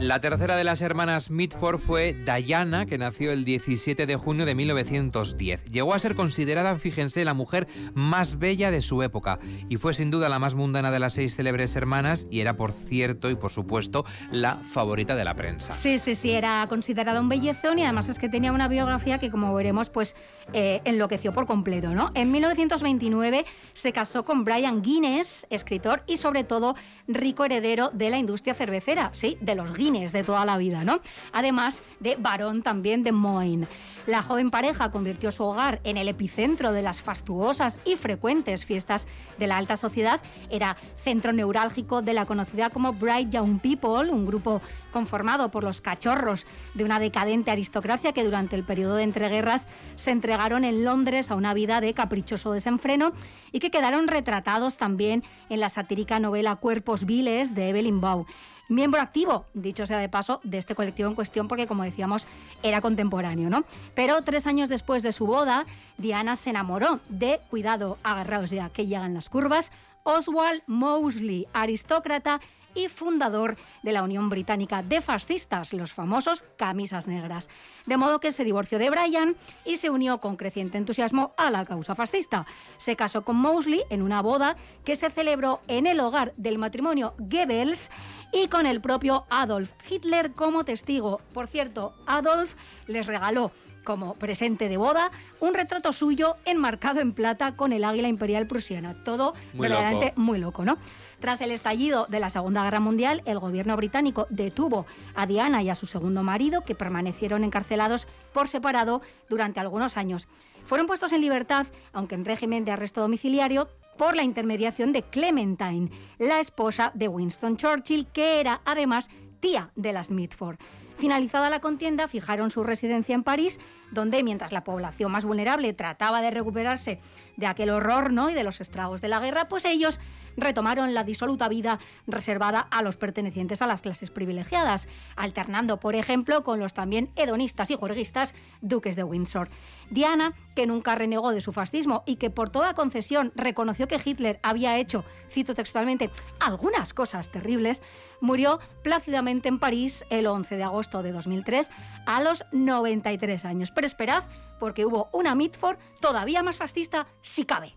La 0.00 0.20
tercera 0.20 0.54
de 0.54 0.62
las 0.62 0.80
hermanas 0.80 1.28
Mitford 1.28 1.80
fue 1.80 2.12
Diana, 2.24 2.86
que 2.86 2.98
nació 2.98 3.32
el 3.32 3.44
17 3.44 4.06
de 4.06 4.14
junio 4.14 4.46
de 4.46 4.54
1910. 4.54 5.64
Llegó 5.64 5.92
a 5.92 5.98
ser 5.98 6.14
considerada, 6.14 6.78
fíjense, 6.78 7.24
la 7.24 7.34
mujer 7.34 7.66
más 7.94 8.38
bella 8.38 8.70
de 8.70 8.80
su 8.80 9.02
época 9.02 9.40
y 9.68 9.76
fue 9.76 9.94
sin 9.94 10.12
duda 10.12 10.28
la 10.28 10.38
más 10.38 10.54
mundana 10.54 10.92
de 10.92 11.00
las 11.00 11.14
seis 11.14 11.34
célebres 11.34 11.74
hermanas 11.74 12.28
y 12.30 12.38
era, 12.38 12.54
por 12.56 12.70
cierto 12.70 13.28
y 13.28 13.34
por 13.34 13.50
supuesto, 13.50 14.04
la 14.30 14.58
favorita 14.58 15.16
de 15.16 15.24
la 15.24 15.34
prensa. 15.34 15.72
Sí, 15.72 15.98
sí, 15.98 16.14
sí, 16.14 16.30
era 16.30 16.64
considerada 16.68 17.20
un 17.20 17.28
bellezón 17.28 17.80
y 17.80 17.82
además 17.82 18.08
es 18.08 18.20
que 18.20 18.28
tenía 18.28 18.52
una 18.52 18.68
biografía 18.68 19.18
que, 19.18 19.32
como 19.32 19.52
veremos, 19.52 19.90
pues 19.90 20.14
eh, 20.52 20.80
enloqueció 20.84 21.32
por 21.32 21.46
completo, 21.46 21.92
¿no? 21.92 22.12
En 22.14 22.30
1929 22.30 23.44
se 23.72 23.92
casó 23.92 24.24
con 24.24 24.44
Brian 24.44 24.80
Guinness, 24.80 25.44
escritor 25.50 26.04
y 26.06 26.18
sobre 26.18 26.44
todo 26.44 26.76
rico 27.08 27.44
heredero 27.44 27.90
de 27.92 28.10
la 28.10 28.18
industria 28.18 28.54
cervecera, 28.54 29.10
sí, 29.12 29.36
de 29.40 29.56
los 29.56 29.74
Guinness 29.74 29.87
de 29.88 30.22
toda 30.22 30.44
la 30.44 30.58
vida, 30.58 30.84
¿no? 30.84 31.00
Además 31.32 31.82
de 31.98 32.16
varón 32.16 32.62
también 32.62 33.02
de 33.02 33.12
Moine. 33.12 33.66
La 34.06 34.22
joven 34.22 34.50
pareja 34.50 34.90
convirtió 34.90 35.30
su 35.30 35.44
hogar 35.44 35.80
en 35.82 35.96
el 35.96 36.08
epicentro 36.08 36.72
de 36.72 36.82
las 36.82 37.00
fastuosas 37.00 37.78
y 37.86 37.96
frecuentes 37.96 38.66
fiestas 38.66 39.08
de 39.38 39.46
la 39.46 39.56
alta 39.56 39.76
sociedad. 39.76 40.20
Era 40.50 40.76
centro 41.02 41.32
neurálgico 41.32 42.02
de 42.02 42.12
la 42.12 42.26
conocida 42.26 42.68
como 42.68 42.92
Bright 42.92 43.30
Young 43.30 43.60
People, 43.60 44.10
un 44.10 44.26
grupo 44.26 44.60
conformado 44.92 45.50
por 45.50 45.64
los 45.64 45.80
cachorros 45.80 46.46
de 46.74 46.84
una 46.84 47.00
decadente 47.00 47.50
aristocracia 47.50 48.12
que 48.12 48.24
durante 48.24 48.56
el 48.56 48.64
periodo 48.64 48.96
de 48.96 49.04
entreguerras 49.04 49.66
se 49.96 50.10
entregaron 50.10 50.64
en 50.64 50.84
Londres 50.84 51.30
a 51.30 51.34
una 51.34 51.54
vida 51.54 51.80
de 51.80 51.94
caprichoso 51.94 52.52
desenfreno 52.52 53.12
y 53.52 53.58
que 53.58 53.70
quedaron 53.70 54.06
retratados 54.06 54.76
también 54.76 55.24
en 55.48 55.60
la 55.60 55.70
satírica 55.70 56.18
novela 56.18 56.56
Cuerpos 56.56 57.06
Viles 57.06 57.54
de 57.54 57.70
Evelyn 57.70 58.00
Bow 58.02 58.26
miembro 58.68 59.00
activo, 59.00 59.46
dicho 59.54 59.86
sea 59.86 59.98
de 59.98 60.08
paso, 60.08 60.40
de 60.44 60.58
este 60.58 60.74
colectivo 60.74 61.08
en 61.08 61.14
cuestión, 61.14 61.48
porque 61.48 61.66
como 61.66 61.82
decíamos, 61.82 62.26
era 62.62 62.80
contemporáneo, 62.80 63.50
¿no? 63.50 63.64
Pero 63.94 64.22
tres 64.22 64.46
años 64.46 64.68
después 64.68 65.02
de 65.02 65.12
su 65.12 65.26
boda, 65.26 65.66
Diana 65.96 66.36
se 66.36 66.50
enamoró 66.50 67.00
de, 67.08 67.40
cuidado, 67.50 67.98
agarraos 68.02 68.50
ya 68.50 68.70
que 68.70 68.86
llegan 68.86 69.14
las 69.14 69.28
curvas, 69.28 69.72
Oswald 70.04 70.62
Mosley, 70.66 71.46
aristócrata 71.52 72.40
y 72.74 72.88
fundador 72.88 73.56
de 73.82 73.92
la 73.92 74.02
Unión 74.02 74.28
Británica 74.28 74.82
de 74.82 75.00
Fascistas, 75.00 75.72
los 75.72 75.92
famosos 75.92 76.42
camisas 76.56 77.08
negras. 77.08 77.48
De 77.86 77.96
modo 77.96 78.20
que 78.20 78.32
se 78.32 78.44
divorció 78.44 78.78
de 78.78 78.90
Brian 78.90 79.36
y 79.64 79.76
se 79.76 79.90
unió 79.90 80.18
con 80.18 80.36
creciente 80.36 80.78
entusiasmo 80.78 81.32
a 81.36 81.50
la 81.50 81.64
causa 81.64 81.94
fascista. 81.94 82.46
Se 82.76 82.96
casó 82.96 83.22
con 83.24 83.36
Mosley 83.36 83.82
en 83.90 84.02
una 84.02 84.22
boda 84.22 84.56
que 84.84 84.96
se 84.96 85.10
celebró 85.10 85.60
en 85.68 85.86
el 85.86 86.00
hogar 86.00 86.32
del 86.36 86.58
matrimonio 86.58 87.14
Goebbels 87.18 87.90
y 88.32 88.48
con 88.48 88.66
el 88.66 88.80
propio 88.80 89.26
Adolf 89.30 89.72
Hitler 89.88 90.32
como 90.32 90.64
testigo. 90.64 91.20
Por 91.32 91.46
cierto, 91.46 91.94
Adolf 92.06 92.54
les 92.86 93.06
regaló 93.06 93.50
como 93.88 94.12
presente 94.16 94.68
de 94.68 94.76
boda 94.76 95.10
un 95.40 95.54
retrato 95.54 95.94
suyo 95.94 96.36
enmarcado 96.44 97.00
en 97.00 97.14
plata 97.14 97.56
con 97.56 97.72
el 97.72 97.84
águila 97.84 98.08
imperial 98.08 98.46
prusiana. 98.46 98.92
Todo 99.02 99.32
verdaderamente 99.54 100.12
muy 100.14 100.38
loco, 100.38 100.62
¿no? 100.62 100.76
Tras 101.20 101.40
el 101.40 101.50
estallido 101.50 102.06
de 102.08 102.20
la 102.20 102.30
Segunda 102.30 102.62
Guerra 102.62 102.80
Mundial, 102.80 103.22
el 103.24 103.40
gobierno 103.40 103.76
británico 103.76 104.26
detuvo 104.30 104.86
a 105.14 105.26
Diana 105.26 105.62
y 105.62 105.68
a 105.70 105.74
su 105.74 105.86
segundo 105.86 106.22
marido, 106.22 106.62
que 106.62 106.76
permanecieron 106.76 107.42
encarcelados 107.42 108.06
por 108.32 108.46
separado 108.48 109.02
durante 109.28 109.58
algunos 109.58 109.96
años. 109.96 110.28
Fueron 110.64 110.86
puestos 110.86 111.12
en 111.12 111.20
libertad, 111.20 111.66
aunque 111.92 112.14
en 112.14 112.24
régimen 112.24 112.64
de 112.64 112.72
arresto 112.72 113.00
domiciliario, 113.00 113.68
por 113.96 114.14
la 114.14 114.22
intermediación 114.22 114.92
de 114.92 115.02
Clementine, 115.02 115.90
la 116.18 116.38
esposa 116.38 116.92
de 116.94 117.08
Winston 117.08 117.56
Churchill, 117.56 118.06
que 118.06 118.38
era 118.38 118.60
además 118.64 119.08
tía 119.40 119.72
de 119.74 119.92
las 119.92 120.10
Mitford. 120.10 120.58
Finalizada 120.98 121.48
la 121.48 121.60
contienda, 121.60 122.08
fijaron 122.08 122.50
su 122.50 122.64
residencia 122.64 123.14
en 123.14 123.22
París, 123.22 123.60
donde 123.90 124.22
mientras 124.22 124.52
la 124.52 124.64
población 124.64 125.12
más 125.12 125.24
vulnerable 125.24 125.72
trataba 125.72 126.20
de 126.20 126.30
recuperarse 126.30 127.00
de 127.36 127.46
aquel 127.46 127.70
horror 127.70 128.12
¿no? 128.12 128.30
y 128.30 128.34
de 128.34 128.44
los 128.44 128.60
estragos 128.60 129.00
de 129.00 129.08
la 129.08 129.20
guerra, 129.20 129.48
pues 129.48 129.64
ellos 129.64 130.00
retomaron 130.36 130.94
la 130.94 131.04
disoluta 131.04 131.48
vida 131.48 131.78
reservada 132.06 132.60
a 132.60 132.82
los 132.82 132.96
pertenecientes 132.96 133.60
a 133.60 133.66
las 133.66 133.82
clases 133.82 134.10
privilegiadas, 134.10 134.88
alternando, 135.16 135.78
por 135.80 135.94
ejemplo, 135.94 136.44
con 136.44 136.60
los 136.60 136.74
también 136.74 137.10
hedonistas 137.16 137.70
y 137.70 137.76
juerguistas 137.76 138.34
duques 138.60 138.96
de 138.96 139.04
Windsor. 139.04 139.48
Diana, 139.90 140.34
que 140.54 140.66
nunca 140.66 140.94
renegó 140.94 141.30
de 141.30 141.40
su 141.40 141.52
fascismo 141.52 142.02
y 142.06 142.16
que 142.16 142.30
por 142.30 142.50
toda 142.50 142.74
concesión 142.74 143.32
reconoció 143.34 143.88
que 143.88 144.00
Hitler 144.02 144.38
había 144.42 144.76
hecho, 144.78 145.04
cito 145.30 145.54
textualmente, 145.54 146.10
algunas 146.40 146.94
cosas 146.94 147.30
terribles, 147.30 147.82
murió 148.20 148.58
plácidamente 148.82 149.48
en 149.48 149.58
París 149.58 150.04
el 150.10 150.26
11 150.26 150.56
de 150.56 150.62
agosto 150.62 151.02
de 151.02 151.12
2003 151.12 151.70
a 152.06 152.20
los 152.20 152.44
93 152.52 153.44
años. 153.44 153.70
Pero 153.78 153.86
esperad, 153.86 154.24
porque 154.58 154.84
hubo 154.84 155.08
una 155.12 155.36
Mitford 155.36 155.78
todavía 156.00 156.42
más 156.42 156.56
fascista, 156.56 157.06
si 157.22 157.44
cabe. 157.44 157.74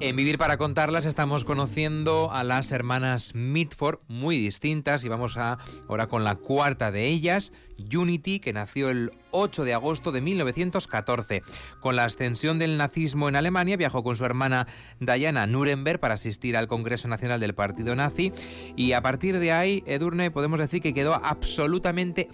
En 0.00 0.16
Vivir 0.16 0.38
para 0.38 0.56
contarlas 0.56 1.06
estamos 1.06 1.44
conociendo 1.44 2.32
a 2.32 2.42
las 2.42 2.72
hermanas 2.72 3.32
Mitford, 3.32 4.00
muy 4.08 4.36
distintas, 4.36 5.04
y 5.04 5.08
vamos 5.08 5.36
a, 5.36 5.58
ahora 5.86 6.08
con 6.08 6.24
la 6.24 6.34
cuarta 6.34 6.90
de 6.90 7.06
ellas, 7.06 7.52
Unity, 7.78 8.40
que 8.40 8.52
nació 8.52 8.90
el 8.90 9.12
8 9.30 9.64
de 9.64 9.74
agosto 9.74 10.12
de 10.12 10.20
1914. 10.20 11.42
Con 11.80 11.96
la 11.96 12.04
ascensión 12.04 12.58
del 12.58 12.76
nazismo 12.76 13.28
en 13.28 13.36
Alemania, 13.36 13.76
viajó 13.76 14.02
con 14.02 14.16
su 14.16 14.24
hermana 14.24 14.66
Diana 15.00 15.46
Nuremberg 15.46 16.00
para 16.00 16.14
asistir 16.14 16.56
al 16.56 16.68
Congreso 16.68 17.08
Nacional 17.08 17.40
del 17.40 17.54
Partido 17.54 17.94
Nazi 17.94 18.32
y 18.76 18.92
a 18.92 19.02
partir 19.02 19.38
de 19.38 19.52
ahí, 19.52 19.82
Edurne, 19.86 20.30
podemos 20.30 20.58
decir 20.58 20.82
que 20.82 20.94
quedó 20.94 21.14
absolutamente 21.14 22.28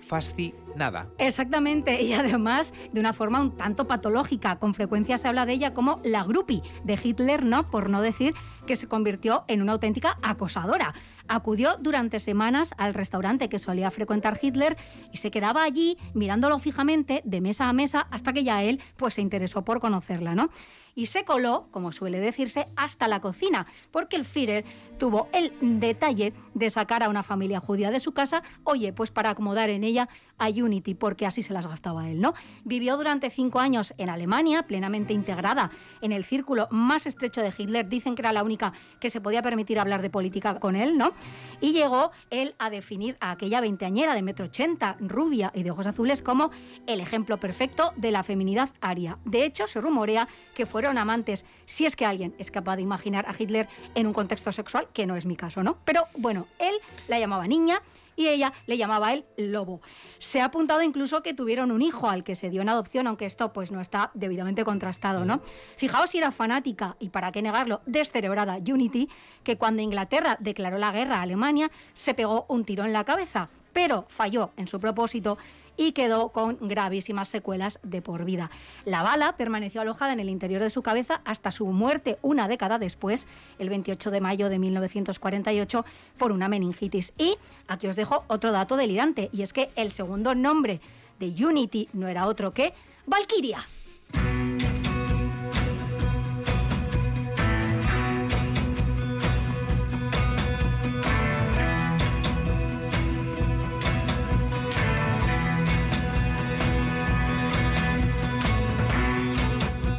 fascinada. 0.74 1.08
Exactamente, 1.18 2.02
y 2.02 2.12
además 2.12 2.74
de 2.92 3.00
una 3.00 3.12
forma 3.12 3.40
un 3.40 3.56
tanto 3.56 3.86
patológica. 3.86 4.56
Con 4.56 4.74
frecuencia 4.74 5.18
se 5.18 5.28
habla 5.28 5.46
de 5.46 5.54
ella 5.54 5.74
como 5.74 6.00
la 6.04 6.24
groupie 6.24 6.62
de 6.84 6.98
Hitler, 7.02 7.44
¿no? 7.44 7.70
Por 7.70 7.90
no 7.90 8.02
decir 8.02 8.34
que 8.66 8.76
se 8.76 8.88
convirtió 8.88 9.44
en 9.48 9.62
una 9.62 9.72
auténtica 9.72 10.18
acosadora. 10.22 10.94
Acudió 11.26 11.76
durante 11.80 12.20
semanas 12.20 12.74
al 12.76 12.92
restaurante 12.92 13.48
que 13.48 13.58
solía 13.58 13.90
frecuentar 13.90 14.38
Hitler 14.40 14.76
y 15.10 15.16
se 15.16 15.30
quedaba 15.30 15.62
allí 15.62 15.96
mirándolo 16.12 16.58
fijamente 16.58 17.22
de 17.24 17.40
mesa 17.40 17.68
a 17.68 17.72
mesa 17.72 18.06
hasta 18.10 18.32
que 18.32 18.44
ya 18.44 18.62
él 18.62 18.80
pues 18.96 19.14
se 19.14 19.22
interesó 19.22 19.64
por 19.64 19.80
conocerla, 19.80 20.34
¿no? 20.34 20.50
Y 20.94 21.06
se 21.06 21.24
coló, 21.24 21.68
como 21.70 21.92
suele 21.92 22.20
decirse, 22.20 22.66
hasta 22.76 23.08
la 23.08 23.20
cocina, 23.20 23.66
porque 23.90 24.16
el 24.16 24.24
Führer 24.24 24.64
tuvo 24.98 25.28
el 25.32 25.52
detalle 25.60 26.32
de 26.54 26.70
sacar 26.70 27.02
a 27.02 27.08
una 27.08 27.22
familia 27.22 27.60
judía 27.60 27.90
de 27.90 28.00
su 28.00 28.12
casa, 28.12 28.42
oye, 28.62 28.92
pues 28.92 29.10
para 29.10 29.30
acomodar 29.30 29.70
en 29.70 29.84
ella 29.84 30.08
a 30.38 30.48
Unity, 30.48 30.94
porque 30.94 31.26
así 31.26 31.42
se 31.42 31.52
las 31.52 31.66
gastaba 31.66 32.08
él, 32.10 32.20
¿no? 32.20 32.34
Vivió 32.64 32.96
durante 32.96 33.30
cinco 33.30 33.60
años 33.60 33.94
en 33.98 34.10
Alemania, 34.10 34.64
plenamente 34.64 35.12
integrada 35.12 35.70
en 36.00 36.12
el 36.12 36.24
círculo 36.24 36.66
más 36.70 37.06
estrecho 37.06 37.40
de 37.40 37.52
Hitler, 37.56 37.88
dicen 37.88 38.14
que 38.14 38.22
era 38.22 38.32
la 38.32 38.42
única 38.42 38.72
que 39.00 39.10
se 39.10 39.20
podía 39.20 39.42
permitir 39.42 39.78
hablar 39.78 40.02
de 40.02 40.10
política 40.10 40.58
con 40.58 40.76
él, 40.76 40.98
¿no? 40.98 41.12
Y 41.60 41.72
llegó 41.72 42.10
él 42.30 42.54
a 42.58 42.70
definir 42.70 43.16
a 43.20 43.30
aquella 43.30 43.60
veinteañera 43.60 44.14
de 44.14 44.22
metro 44.22 44.46
ochenta, 44.46 44.96
rubia 44.98 45.52
y 45.54 45.62
de 45.62 45.70
ojos 45.70 45.86
azules, 45.86 46.22
como 46.22 46.50
el 46.86 47.00
ejemplo 47.00 47.38
perfecto 47.38 47.92
de 47.96 48.10
la 48.10 48.22
feminidad 48.22 48.70
aria. 48.80 49.18
De 49.24 49.44
hecho, 49.44 49.66
se 49.66 49.80
rumorea 49.80 50.28
que 50.54 50.66
fue 50.84 51.00
amantes, 51.00 51.46
si 51.64 51.86
es 51.86 51.96
que 51.96 52.04
alguien 52.04 52.34
es 52.38 52.50
capaz 52.50 52.76
de 52.76 52.82
imaginar 52.82 53.24
a 53.26 53.34
Hitler 53.36 53.68
en 53.94 54.06
un 54.06 54.12
contexto 54.12 54.52
sexual, 54.52 54.88
que 54.92 55.06
no 55.06 55.16
es 55.16 55.24
mi 55.24 55.34
caso, 55.34 55.62
¿no? 55.62 55.78
Pero 55.86 56.02
bueno, 56.18 56.46
él 56.58 56.74
la 57.08 57.18
llamaba 57.18 57.46
niña 57.46 57.80
y 58.16 58.28
ella 58.28 58.52
le 58.66 58.76
llamaba 58.76 59.08
a 59.08 59.14
él 59.14 59.24
lobo. 59.38 59.80
Se 60.18 60.42
ha 60.42 60.44
apuntado 60.44 60.82
incluso 60.82 61.22
que 61.22 61.32
tuvieron 61.32 61.72
un 61.72 61.80
hijo 61.80 62.10
al 62.10 62.22
que 62.22 62.34
se 62.34 62.50
dio 62.50 62.60
en 62.60 62.68
adopción, 62.68 63.06
aunque 63.06 63.24
esto 63.24 63.52
pues 63.52 63.72
no 63.72 63.80
está 63.80 64.10
debidamente 64.12 64.62
contrastado, 64.64 65.24
¿no? 65.24 65.40
Fijaos 65.76 66.10
si 66.10 66.18
era 66.18 66.30
fanática, 66.30 66.96
y 67.00 67.08
para 67.08 67.32
qué 67.32 67.40
negarlo, 67.40 67.80
descerebrada 67.86 68.58
Unity, 68.58 69.08
que 69.42 69.56
cuando 69.56 69.80
Inglaterra 69.80 70.36
declaró 70.38 70.76
la 70.76 70.92
guerra 70.92 71.16
a 71.16 71.22
Alemania, 71.22 71.70
se 71.94 72.12
pegó 72.12 72.44
un 72.48 72.64
tiro 72.64 72.84
en 72.84 72.92
la 72.92 73.04
cabeza, 73.04 73.48
pero 73.72 74.04
falló 74.08 74.52
en 74.58 74.68
su 74.68 74.78
propósito 74.78 75.38
y 75.76 75.92
quedó 75.92 76.30
con 76.30 76.58
gravísimas 76.60 77.28
secuelas 77.28 77.78
de 77.82 78.02
por 78.02 78.24
vida. 78.24 78.50
La 78.84 79.02
bala 79.02 79.36
permaneció 79.36 79.80
alojada 79.80 80.12
en 80.12 80.20
el 80.20 80.28
interior 80.28 80.62
de 80.62 80.70
su 80.70 80.82
cabeza 80.82 81.20
hasta 81.24 81.50
su 81.50 81.66
muerte 81.66 82.18
una 82.22 82.48
década 82.48 82.78
después, 82.78 83.26
el 83.58 83.68
28 83.68 84.10
de 84.10 84.20
mayo 84.20 84.48
de 84.48 84.58
1948, 84.58 85.84
por 86.18 86.32
una 86.32 86.48
meningitis. 86.48 87.12
Y 87.18 87.36
aquí 87.68 87.86
os 87.86 87.96
dejo 87.96 88.24
otro 88.28 88.52
dato 88.52 88.76
delirante, 88.76 89.30
y 89.32 89.42
es 89.42 89.52
que 89.52 89.70
el 89.76 89.92
segundo 89.92 90.34
nombre 90.34 90.80
de 91.18 91.44
Unity 91.44 91.88
no 91.92 92.08
era 92.08 92.26
otro 92.26 92.52
que 92.52 92.74
Valkyria. 93.06 93.58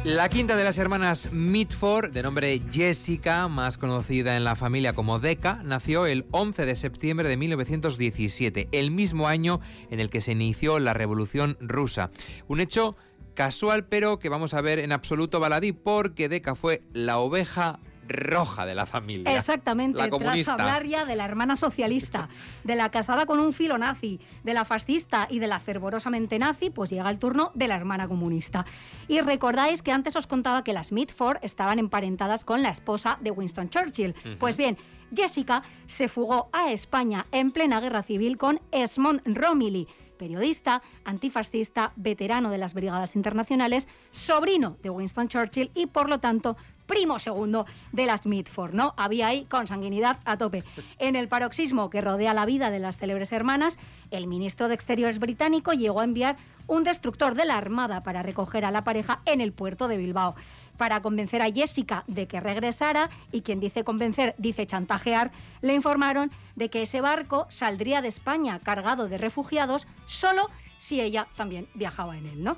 La 0.06 0.28
quinta 0.28 0.54
de 0.54 0.62
las 0.62 0.78
hermanas 0.78 1.32
Mitford, 1.32 2.12
de 2.12 2.22
nombre 2.22 2.62
Jessica, 2.70 3.48
más 3.48 3.76
conocida 3.76 4.36
en 4.36 4.44
la 4.44 4.54
familia 4.54 4.92
como 4.92 5.18
Deca, 5.18 5.60
nació 5.64 6.06
el 6.06 6.26
11 6.30 6.64
de 6.64 6.76
septiembre 6.76 7.28
de 7.28 7.36
1917, 7.36 8.68
el 8.70 8.92
mismo 8.92 9.26
año 9.26 9.58
en 9.90 9.98
el 9.98 10.08
que 10.08 10.20
se 10.20 10.30
inició 10.30 10.78
la 10.78 10.94
Revolución 10.94 11.56
Rusa. 11.60 12.12
Un 12.46 12.60
hecho 12.60 12.94
casual, 13.34 13.86
pero 13.86 14.20
que 14.20 14.28
vamos 14.28 14.54
a 14.54 14.60
ver 14.60 14.78
en 14.78 14.92
absoluto 14.92 15.40
baladí, 15.40 15.72
porque 15.72 16.28
Deca 16.28 16.54
fue 16.54 16.84
la 16.92 17.18
oveja 17.18 17.80
roja 18.08 18.66
de 18.66 18.74
la 18.74 18.86
familia. 18.86 19.36
Exactamente, 19.36 19.98
tras 20.08 20.48
hablar 20.48 20.86
ya 20.86 21.04
de 21.04 21.16
la 21.16 21.24
hermana 21.24 21.56
socialista, 21.56 22.28
de 22.64 22.76
la 22.76 22.90
casada 22.90 23.26
con 23.26 23.40
un 23.40 23.52
filo 23.52 23.78
nazi, 23.78 24.20
de 24.44 24.54
la 24.54 24.64
fascista 24.64 25.26
y 25.30 25.38
de 25.38 25.46
la 25.46 25.60
fervorosamente 25.60 26.38
nazi, 26.38 26.70
pues 26.70 26.90
llega 26.90 27.10
el 27.10 27.18
turno 27.18 27.50
de 27.54 27.68
la 27.68 27.76
hermana 27.76 28.08
comunista. 28.08 28.66
Y 29.08 29.20
recordáis 29.20 29.82
que 29.82 29.92
antes 29.92 30.16
os 30.16 30.26
contaba 30.26 30.64
que 30.64 30.72
las 30.72 30.92
Mitford 30.92 31.38
estaban 31.42 31.78
emparentadas 31.78 32.44
con 32.44 32.62
la 32.62 32.70
esposa 32.70 33.18
de 33.20 33.30
Winston 33.30 33.68
Churchill. 33.68 34.14
Pues 34.38 34.56
bien, 34.56 34.76
Jessica 35.14 35.62
se 35.86 36.08
fugó 36.08 36.48
a 36.52 36.72
España 36.72 37.26
en 37.32 37.52
plena 37.52 37.80
guerra 37.80 38.02
civil 38.02 38.38
con 38.38 38.60
Esmond 38.72 39.22
Romilly 39.24 39.86
periodista, 40.16 40.82
antifascista, 41.04 41.92
veterano 41.96 42.50
de 42.50 42.58
las 42.58 42.74
Brigadas 42.74 43.14
Internacionales, 43.14 43.86
sobrino 44.10 44.76
de 44.82 44.90
Winston 44.90 45.28
Churchill 45.28 45.70
y 45.74 45.86
por 45.86 46.08
lo 46.08 46.18
tanto 46.18 46.56
primo 46.86 47.18
segundo 47.18 47.66
de 47.92 48.06
las 48.06 48.26
Mitford, 48.26 48.74
¿no? 48.74 48.94
Había 48.96 49.28
ahí 49.28 49.44
consanguinidad 49.44 50.18
a 50.24 50.36
tope. 50.36 50.64
En 50.98 51.16
el 51.16 51.28
paroxismo 51.28 51.90
que 51.90 52.00
rodea 52.00 52.34
la 52.34 52.46
vida 52.46 52.70
de 52.70 52.78
las 52.78 52.98
célebres 52.98 53.32
hermanas, 53.32 53.78
el 54.10 54.26
ministro 54.26 54.68
de 54.68 54.74
Exteriores 54.74 55.18
británico 55.18 55.72
llegó 55.72 56.00
a 56.00 56.04
enviar 56.04 56.36
un 56.66 56.84
destructor 56.84 57.34
de 57.34 57.44
la 57.44 57.56
Armada 57.56 58.02
para 58.02 58.22
recoger 58.22 58.64
a 58.64 58.70
la 58.70 58.84
pareja 58.84 59.20
en 59.24 59.40
el 59.40 59.52
puerto 59.52 59.88
de 59.88 59.96
Bilbao 59.96 60.34
para 60.76 61.00
convencer 61.00 61.42
a 61.42 61.50
Jessica 61.50 62.04
de 62.06 62.26
que 62.26 62.40
regresara 62.40 63.10
y 63.32 63.42
quien 63.42 63.60
dice 63.60 63.84
convencer 63.84 64.34
dice 64.38 64.66
chantajear, 64.66 65.32
le 65.62 65.74
informaron 65.74 66.30
de 66.54 66.68
que 66.68 66.82
ese 66.82 67.00
barco 67.00 67.46
saldría 67.48 68.02
de 68.02 68.08
España 68.08 68.58
cargado 68.62 69.08
de 69.08 69.18
refugiados 69.18 69.86
solo 70.06 70.48
si 70.78 71.00
ella 71.00 71.28
también 71.36 71.68
viajaba 71.74 72.16
en 72.16 72.26
él, 72.26 72.44
¿no? 72.44 72.56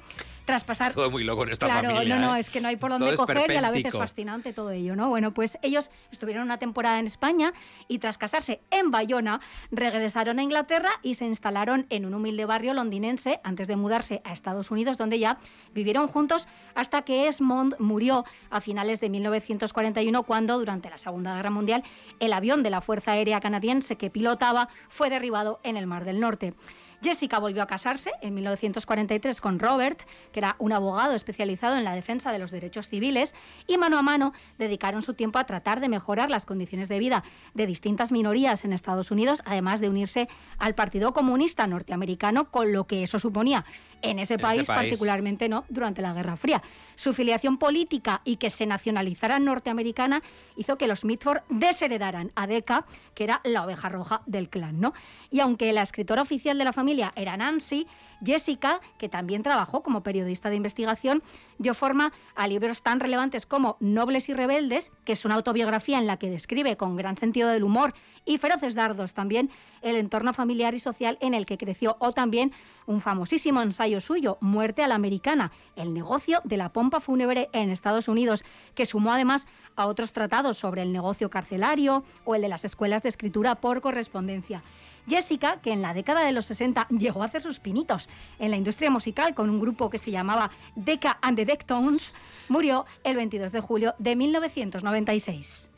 tras 0.48 0.64
pasar... 0.64 0.94
Todo 0.94 1.10
muy 1.10 1.24
loco 1.24 1.42
en 1.42 1.50
esta 1.50 1.66
claro, 1.66 1.90
familia. 1.90 2.16
no, 2.16 2.28
no, 2.28 2.36
¿eh? 2.36 2.40
es 2.40 2.48
que 2.48 2.62
no 2.62 2.68
hay 2.68 2.76
por 2.76 2.88
dónde 2.88 3.14
coger 3.16 3.50
y 3.50 3.56
a 3.56 3.60
la 3.60 3.70
vez 3.70 3.84
es 3.84 3.94
fascinante 3.94 4.54
todo 4.54 4.70
ello, 4.70 4.96
¿no? 4.96 5.10
Bueno, 5.10 5.34
pues 5.34 5.58
ellos 5.60 5.90
estuvieron 6.10 6.42
una 6.44 6.56
temporada 6.56 6.98
en 6.98 7.04
España 7.04 7.52
y 7.86 7.98
tras 7.98 8.16
casarse 8.16 8.62
en 8.70 8.90
Bayona, 8.90 9.42
regresaron 9.70 10.38
a 10.38 10.42
Inglaterra 10.42 10.88
y 11.02 11.16
se 11.16 11.26
instalaron 11.26 11.84
en 11.90 12.06
un 12.06 12.14
humilde 12.14 12.46
barrio 12.46 12.72
londinense 12.72 13.40
antes 13.44 13.68
de 13.68 13.76
mudarse 13.76 14.22
a 14.24 14.32
Estados 14.32 14.70
Unidos, 14.70 14.96
donde 14.96 15.18
ya 15.18 15.38
vivieron 15.74 16.08
juntos 16.08 16.48
hasta 16.74 17.02
que 17.02 17.28
Esmond 17.28 17.78
murió 17.78 18.24
a 18.48 18.62
finales 18.62 19.00
de 19.00 19.10
1941, 19.10 20.22
cuando 20.22 20.58
durante 20.58 20.88
la 20.88 20.96
Segunda 20.96 21.36
Guerra 21.36 21.50
Mundial 21.50 21.84
el 22.20 22.32
avión 22.32 22.62
de 22.62 22.70
la 22.70 22.80
Fuerza 22.80 23.12
Aérea 23.12 23.42
Canadiense 23.42 23.96
que 23.96 24.08
pilotaba 24.08 24.70
fue 24.88 25.10
derribado 25.10 25.60
en 25.62 25.76
el 25.76 25.86
Mar 25.86 26.06
del 26.06 26.20
Norte. 26.20 26.54
Jessica 27.02 27.38
volvió 27.38 27.62
a 27.62 27.66
casarse 27.66 28.12
en 28.22 28.34
1943 28.34 29.40
con 29.40 29.58
Robert, 29.58 30.00
que 30.32 30.40
era 30.40 30.56
un 30.58 30.72
abogado 30.72 31.14
especializado 31.14 31.76
en 31.76 31.84
la 31.84 31.94
defensa 31.94 32.32
de 32.32 32.38
los 32.38 32.50
derechos 32.50 32.88
civiles, 32.88 33.34
y 33.66 33.78
mano 33.78 33.98
a 33.98 34.02
mano 34.02 34.32
dedicaron 34.58 35.02
su 35.02 35.14
tiempo 35.14 35.38
a 35.38 35.44
tratar 35.44 35.80
de 35.80 35.88
mejorar 35.88 36.30
las 36.30 36.46
condiciones 36.46 36.88
de 36.88 36.98
vida 36.98 37.22
de 37.54 37.66
distintas 37.66 38.10
minorías 38.10 38.64
en 38.64 38.72
Estados 38.72 39.10
Unidos, 39.10 39.42
además 39.44 39.80
de 39.80 39.88
unirse 39.88 40.28
al 40.58 40.74
Partido 40.74 41.12
Comunista 41.12 41.66
Norteamericano, 41.66 42.50
con 42.50 42.72
lo 42.72 42.86
que 42.86 43.02
eso 43.04 43.18
suponía 43.18 43.64
en 44.02 44.18
ese, 44.18 44.38
país, 44.38 44.66
particularmente 44.66 45.48
no 45.48 45.64
durante 45.68 46.02
la 46.02 46.12
Guerra 46.12 46.36
Fría. 46.36 46.62
Su 46.94 47.12
filiación 47.12 47.58
política 47.58 48.22
y 48.24 48.36
que 48.36 48.50
se 48.50 48.66
nacionalizara 48.66 49.40
norteamericana 49.40 50.22
hizo 50.56 50.78
que 50.78 50.86
los 50.86 51.04
Mitford 51.04 51.42
desheredaran 51.48 52.30
a 52.36 52.46
Decca, 52.46 52.86
que 53.14 53.24
era 53.24 53.40
la 53.44 53.64
oveja 53.64 53.88
roja 53.88 54.22
del 54.26 54.48
clan, 54.48 54.80
¿no? 54.80 54.92
Y 55.30 55.40
aunque 55.40 55.72
la 55.72 55.82
escritora 55.82 56.22
oficial 56.22 56.58
de 56.58 56.64
la 56.64 56.72
familia 56.72 56.87
era 57.16 57.36
Nancy, 57.36 57.86
Jessica, 58.24 58.80
que 58.98 59.08
también 59.08 59.42
trabajó 59.42 59.82
como 59.82 60.02
periodista 60.02 60.50
de 60.50 60.56
investigación, 60.56 61.22
dio 61.58 61.74
forma 61.74 62.12
a 62.34 62.48
libros 62.48 62.82
tan 62.82 63.00
relevantes 63.00 63.46
como 63.46 63.76
Nobles 63.80 64.28
y 64.28 64.34
Rebeldes, 64.34 64.90
que 65.04 65.12
es 65.12 65.24
una 65.24 65.36
autobiografía 65.36 65.98
en 65.98 66.06
la 66.06 66.18
que 66.18 66.30
describe 66.30 66.76
con 66.76 66.96
gran 66.96 67.16
sentido 67.16 67.48
del 67.48 67.64
humor 67.64 67.94
y 68.24 68.38
feroces 68.38 68.74
dardos 68.74 69.14
también 69.14 69.50
el 69.82 69.96
entorno 69.96 70.32
familiar 70.32 70.74
y 70.74 70.78
social 70.78 71.18
en 71.20 71.34
el 71.34 71.46
que 71.46 71.58
creció, 71.58 71.96
o 72.00 72.12
también 72.12 72.52
un 72.86 73.00
famosísimo 73.00 73.62
ensayo 73.62 74.00
suyo, 74.00 74.38
Muerte 74.40 74.82
a 74.82 74.88
la 74.88 74.96
Americana, 74.96 75.52
el 75.76 75.94
negocio 75.94 76.40
de 76.44 76.56
la 76.56 76.72
pompa 76.72 77.00
fúnebre 77.00 77.48
en 77.52 77.70
Estados 77.70 78.08
Unidos, 78.08 78.44
que 78.74 78.86
sumó 78.86 79.12
además 79.12 79.46
a 79.76 79.86
otros 79.86 80.12
tratados 80.12 80.58
sobre 80.58 80.82
el 80.82 80.92
negocio 80.92 81.30
carcelario 81.30 82.04
o 82.24 82.34
el 82.34 82.42
de 82.42 82.48
las 82.48 82.64
escuelas 82.64 83.02
de 83.02 83.10
escritura 83.10 83.56
por 83.56 83.80
correspondencia. 83.80 84.62
Jessica, 85.08 85.60
que 85.62 85.72
en 85.72 85.80
la 85.80 85.94
década 85.94 86.22
de 86.22 86.32
los 86.32 86.44
60 86.46 86.77
llegó 86.88 87.22
a 87.22 87.26
hacer 87.26 87.42
sus 87.42 87.58
pinitos 87.58 88.08
en 88.38 88.50
la 88.50 88.56
industria 88.56 88.90
musical 88.90 89.34
con 89.34 89.50
un 89.50 89.60
grupo 89.60 89.90
que 89.90 89.98
se 89.98 90.10
llamaba 90.10 90.50
Decca 90.76 91.18
and 91.22 91.36
the 91.36 91.44
Dectones, 91.44 92.14
murió 92.48 92.86
el 93.04 93.16
22 93.16 93.52
de 93.52 93.60
julio 93.60 93.94
de 93.98 94.16
1996. 94.16 95.70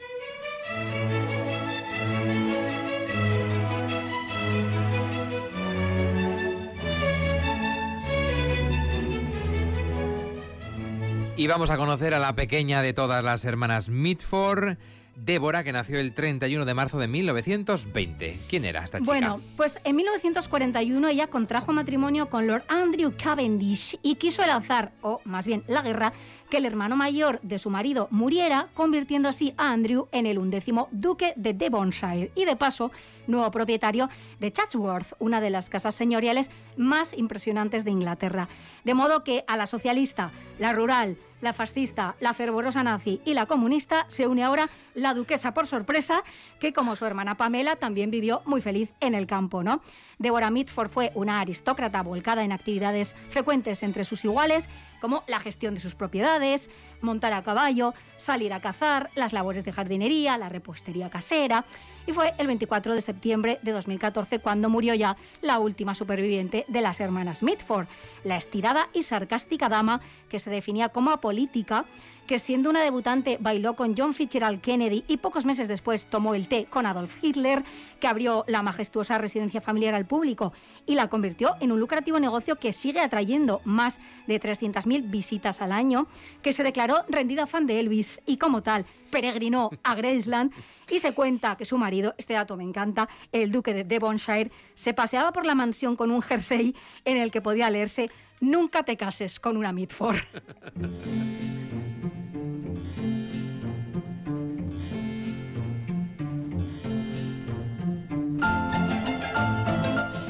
Y 11.40 11.46
vamos 11.46 11.70
a 11.70 11.78
conocer 11.78 12.12
a 12.12 12.18
la 12.18 12.34
pequeña 12.34 12.82
de 12.82 12.92
todas 12.92 13.24
las 13.24 13.46
hermanas 13.46 13.88
Mitford. 13.88 14.76
Débora, 15.22 15.62
que 15.62 15.72
nació 15.72 16.00
el 16.00 16.14
31 16.14 16.64
de 16.64 16.74
marzo 16.74 16.98
de 16.98 17.06
1920. 17.06 18.40
¿Quién 18.48 18.64
era 18.64 18.82
esta 18.82 18.98
chica? 18.98 19.10
Bueno, 19.10 19.40
pues 19.56 19.78
en 19.84 19.96
1941 19.96 21.08
ella 21.08 21.26
contrajo 21.26 21.72
matrimonio 21.72 22.30
con 22.30 22.46
Lord 22.46 22.64
Andrew 22.68 23.12
Cavendish 23.16 23.98
y 24.02 24.14
quiso 24.14 24.42
el 24.42 24.50
azar, 24.50 24.92
o 25.02 25.20
más 25.24 25.46
bien 25.46 25.62
la 25.66 25.82
guerra, 25.82 26.14
que 26.48 26.56
el 26.56 26.64
hermano 26.64 26.96
mayor 26.96 27.38
de 27.42 27.58
su 27.58 27.68
marido 27.68 28.08
muriera, 28.10 28.68
convirtiendo 28.72 29.28
así 29.28 29.52
a 29.58 29.70
Andrew 29.70 30.08
en 30.10 30.24
el 30.24 30.38
undécimo 30.38 30.88
duque 30.90 31.34
de 31.36 31.52
Devonshire 31.52 32.32
y 32.34 32.46
de 32.46 32.56
paso 32.56 32.90
nuevo 33.26 33.50
propietario 33.50 34.08
de 34.40 34.50
Chatsworth, 34.50 35.12
una 35.18 35.40
de 35.40 35.50
las 35.50 35.68
casas 35.70 35.94
señoriales 35.94 36.50
más 36.76 37.12
impresionantes 37.16 37.84
de 37.84 37.90
Inglaterra. 37.90 38.48
De 38.84 38.94
modo 38.94 39.22
que 39.22 39.44
a 39.46 39.56
la 39.56 39.66
socialista, 39.66 40.32
la 40.58 40.72
rural, 40.72 41.18
la 41.40 41.52
fascista, 41.52 42.16
la 42.20 42.34
fervorosa 42.34 42.82
nazi 42.82 43.20
y 43.24 43.34
la 43.34 43.46
comunista, 43.46 44.04
se 44.08 44.26
une 44.26 44.44
ahora 44.44 44.68
la 44.94 45.14
duquesa 45.14 45.54
por 45.54 45.66
sorpresa, 45.66 46.22
que 46.58 46.72
como 46.72 46.96
su 46.96 47.06
hermana 47.06 47.36
Pamela 47.36 47.76
también 47.76 48.10
vivió 48.10 48.42
muy 48.44 48.60
feliz 48.60 48.92
en 49.00 49.14
el 49.14 49.26
campo, 49.26 49.62
¿no? 49.62 49.82
Deborah 50.18 50.50
Mitford 50.50 50.90
fue 50.90 51.12
una 51.14 51.40
aristócrata 51.40 52.02
volcada 52.02 52.44
en 52.44 52.52
actividades 52.52 53.14
frecuentes 53.28 53.82
entre 53.82 54.04
sus 54.04 54.24
iguales, 54.24 54.68
como 55.00 55.24
la 55.26 55.40
gestión 55.40 55.74
de 55.74 55.80
sus 55.80 55.94
propiedades, 55.94 56.70
montar 57.00 57.32
a 57.32 57.42
caballo, 57.42 57.94
salir 58.16 58.52
a 58.52 58.60
cazar, 58.60 59.10
las 59.14 59.32
labores 59.32 59.64
de 59.64 59.72
jardinería, 59.72 60.38
la 60.38 60.48
repostería 60.48 61.10
casera. 61.10 61.64
Y 62.06 62.12
fue 62.12 62.34
el 62.38 62.46
24 62.46 62.94
de 62.94 63.00
septiembre 63.00 63.58
de 63.62 63.72
2014 63.72 64.38
cuando 64.38 64.68
murió 64.68 64.94
ya 64.94 65.16
la 65.42 65.58
última 65.58 65.94
superviviente 65.94 66.64
de 66.68 66.80
las 66.80 67.00
hermanas 67.00 67.42
Mitford, 67.42 67.86
la 68.24 68.36
estirada 68.36 68.88
y 68.92 69.02
sarcástica 69.02 69.68
dama 69.68 70.00
que 70.28 70.38
se 70.38 70.50
definía 70.50 70.90
como 70.90 71.10
apolítica 71.10 71.84
que 72.30 72.38
siendo 72.38 72.70
una 72.70 72.82
debutante 72.82 73.38
bailó 73.40 73.74
con 73.74 73.96
John 73.96 74.14
Fitzgerald 74.14 74.60
Kennedy 74.60 75.02
y 75.08 75.16
pocos 75.16 75.44
meses 75.44 75.66
después 75.66 76.06
tomó 76.06 76.36
el 76.36 76.46
té 76.46 76.66
con 76.66 76.86
Adolf 76.86 77.16
Hitler, 77.20 77.64
que 77.98 78.06
abrió 78.06 78.44
la 78.46 78.62
majestuosa 78.62 79.18
residencia 79.18 79.60
familiar 79.60 79.94
al 79.94 80.06
público 80.06 80.52
y 80.86 80.94
la 80.94 81.08
convirtió 81.08 81.56
en 81.58 81.72
un 81.72 81.80
lucrativo 81.80 82.20
negocio 82.20 82.54
que 82.54 82.72
sigue 82.72 83.00
atrayendo 83.00 83.60
más 83.64 83.98
de 84.28 84.40
300.000 84.40 84.89
visitas 84.98 85.60
al 85.60 85.72
año, 85.72 86.06
que 86.42 86.52
se 86.52 86.62
declaró 86.62 87.04
rendida 87.08 87.46
fan 87.46 87.66
de 87.66 87.80
Elvis 87.80 88.20
y 88.26 88.36
como 88.36 88.62
tal 88.62 88.84
peregrinó 89.10 89.70
a 89.82 89.94
Graceland 89.94 90.52
y 90.90 90.98
se 90.98 91.14
cuenta 91.14 91.56
que 91.56 91.64
su 91.64 91.78
marido, 91.78 92.14
este 92.18 92.34
dato 92.34 92.56
me 92.56 92.64
encanta, 92.64 93.08
el 93.32 93.50
duque 93.50 93.74
de 93.74 93.84
Devonshire, 93.84 94.50
se 94.74 94.94
paseaba 94.94 95.32
por 95.32 95.46
la 95.46 95.54
mansión 95.54 95.96
con 95.96 96.10
un 96.10 96.22
jersey 96.22 96.74
en 97.04 97.16
el 97.16 97.30
que 97.30 97.40
podía 97.40 97.70
leerse 97.70 98.10
Nunca 98.40 98.82
te 98.84 98.96
cases 98.96 99.38
con 99.38 99.58
una 99.58 99.72
Mitford. 99.72 100.16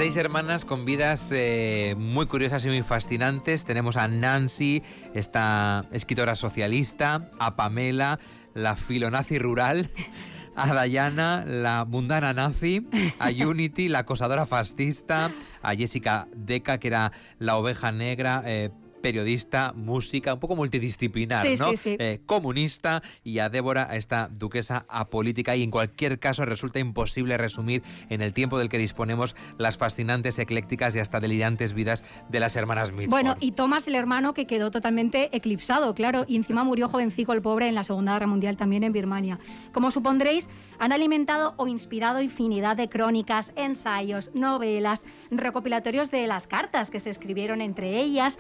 Seis 0.00 0.16
hermanas 0.16 0.64
con 0.64 0.86
vidas 0.86 1.30
eh, 1.30 1.94
muy 1.98 2.24
curiosas 2.24 2.64
y 2.64 2.68
muy 2.70 2.82
fascinantes. 2.82 3.66
Tenemos 3.66 3.98
a 3.98 4.08
Nancy, 4.08 4.82
esta 5.12 5.84
escritora 5.92 6.36
socialista, 6.36 7.30
a 7.38 7.54
Pamela, 7.54 8.18
la 8.54 8.76
filonazi 8.76 9.38
rural, 9.38 9.90
a 10.56 10.84
Diana, 10.84 11.44
la 11.46 11.84
mundana 11.84 12.32
nazi, 12.32 12.88
a 13.18 13.28
Unity, 13.46 13.90
la 13.90 13.98
acosadora 13.98 14.46
fascista, 14.46 15.32
a 15.60 15.74
Jessica 15.74 16.28
Deca, 16.34 16.78
que 16.78 16.88
era 16.88 17.12
la 17.38 17.58
oveja 17.58 17.92
negra, 17.92 18.42
eh, 18.46 18.70
periodista, 19.00 19.72
música, 19.74 20.34
un 20.34 20.40
poco 20.40 20.56
multidisciplinar, 20.56 21.46
¿no? 21.58 21.70
Eh, 21.84 22.20
comunista 22.26 23.02
y 23.24 23.38
a 23.38 23.48
Débora, 23.48 23.88
a 23.90 23.96
esta 23.96 24.28
duquesa 24.28 24.84
apolítica 24.88 25.56
y 25.56 25.62
en 25.62 25.70
cualquier 25.70 26.18
caso 26.18 26.44
resulta 26.44 26.78
imposible 26.78 27.36
resumir 27.36 27.82
en 28.08 28.22
el 28.22 28.32
tiempo 28.32 28.58
del 28.58 28.68
que 28.68 28.78
disponemos 28.78 29.34
las 29.58 29.78
fascinantes, 29.78 30.38
eclécticas 30.38 30.94
y 30.96 30.98
hasta 30.98 31.20
delirantes 31.20 31.74
vidas 31.74 32.04
de 32.28 32.40
las 32.40 32.56
hermanas 32.56 32.92
Mitford. 32.92 33.10
Bueno, 33.10 33.36
y 33.40 33.52
Thomas, 33.52 33.88
el 33.88 33.94
hermano, 33.94 34.34
que 34.34 34.46
quedó 34.46 34.70
totalmente 34.70 35.34
eclipsado, 35.36 35.94
claro, 35.94 36.24
y 36.28 36.36
encima 36.36 36.64
murió 36.64 36.88
jovencico 36.88 37.32
el 37.32 37.42
pobre 37.42 37.68
en 37.68 37.74
la 37.74 37.84
Segunda 37.84 38.12
Guerra 38.14 38.26
Mundial 38.26 38.56
también 38.56 38.84
en 38.84 38.92
Birmania. 38.92 39.38
Como 39.72 39.90
supondréis, 39.90 40.48
han 40.78 40.92
alimentado 40.92 41.54
o 41.56 41.66
inspirado 41.66 42.20
infinidad 42.22 42.76
de 42.76 42.88
crónicas, 42.88 43.52
ensayos, 43.56 44.30
novelas, 44.34 45.04
recopilatorios 45.30 46.10
de 46.10 46.26
las 46.26 46.46
cartas 46.46 46.90
que 46.90 47.00
se 47.00 47.10
escribieron 47.10 47.60
entre 47.60 48.00
ellas, 48.00 48.38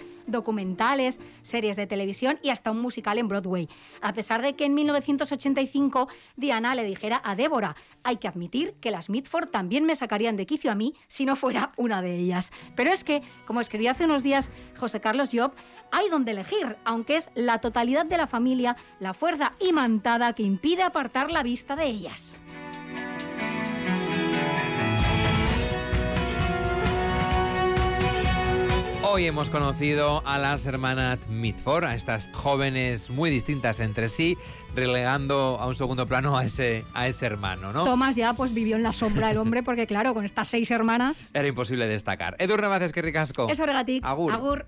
documentales, 0.50 1.20
series 1.42 1.76
de 1.76 1.86
televisión 1.86 2.40
y 2.42 2.50
hasta 2.50 2.72
un 2.72 2.80
musical 2.80 3.18
en 3.18 3.28
Broadway. 3.28 3.68
A 4.02 4.12
pesar 4.12 4.42
de 4.42 4.54
que 4.54 4.64
en 4.64 4.74
1985 4.74 6.08
Diana 6.34 6.74
le 6.74 6.82
dijera 6.82 7.22
a 7.24 7.36
Débora, 7.36 7.76
hay 8.02 8.16
que 8.16 8.26
admitir 8.26 8.74
que 8.80 8.90
las 8.90 9.10
Mitford 9.10 9.50
también 9.50 9.84
me 9.84 9.94
sacarían 9.94 10.36
de 10.36 10.46
quicio 10.46 10.72
a 10.72 10.74
mí 10.74 10.94
si 11.06 11.24
no 11.24 11.36
fuera 11.36 11.70
una 11.76 12.02
de 12.02 12.16
ellas. 12.16 12.50
Pero 12.74 12.90
es 12.90 13.04
que, 13.04 13.22
como 13.46 13.60
escribió 13.60 13.92
hace 13.92 14.06
unos 14.06 14.24
días 14.24 14.50
José 14.76 15.00
Carlos 15.00 15.30
Job, 15.32 15.52
hay 15.92 16.08
donde 16.08 16.32
elegir, 16.32 16.76
aunque 16.84 17.14
es 17.14 17.30
la 17.36 17.58
totalidad 17.58 18.06
de 18.06 18.16
la 18.16 18.26
familia 18.26 18.76
la 18.98 19.14
fuerza 19.14 19.52
imantada 19.60 20.32
que 20.32 20.42
impide 20.42 20.82
apartar 20.82 21.30
la 21.30 21.44
vista 21.44 21.76
de 21.76 21.86
ellas. 21.86 22.40
Hoy 29.12 29.26
hemos 29.26 29.50
conocido 29.50 30.22
a 30.24 30.38
las 30.38 30.66
hermanas 30.66 31.18
Mitford, 31.28 31.84
a 31.84 31.96
estas 31.96 32.30
jóvenes 32.32 33.10
muy 33.10 33.28
distintas 33.28 33.80
entre 33.80 34.08
sí, 34.08 34.38
relegando 34.76 35.58
a 35.58 35.66
un 35.66 35.74
segundo 35.74 36.06
plano 36.06 36.38
a 36.38 36.44
ese, 36.44 36.84
a 36.94 37.08
ese 37.08 37.26
hermano, 37.26 37.72
¿no? 37.72 37.82
Tomás 37.82 38.14
ya 38.14 38.34
pues 38.34 38.54
vivió 38.54 38.76
en 38.76 38.84
la 38.84 38.92
sombra 38.92 39.26
del 39.26 39.38
hombre 39.38 39.64
porque 39.64 39.88
claro, 39.88 40.14
con 40.14 40.24
estas 40.24 40.46
seis 40.46 40.70
hermanas... 40.70 41.30
Era 41.34 41.48
imposible 41.48 41.88
destacar. 41.88 42.36
Edu 42.38 42.56
Navas, 42.56 42.92
que 42.92 43.02
ricasco. 43.02 43.48
Eso 43.48 43.66
regatic. 43.66 44.04
Agur. 44.04 44.32
Agur. 44.32 44.66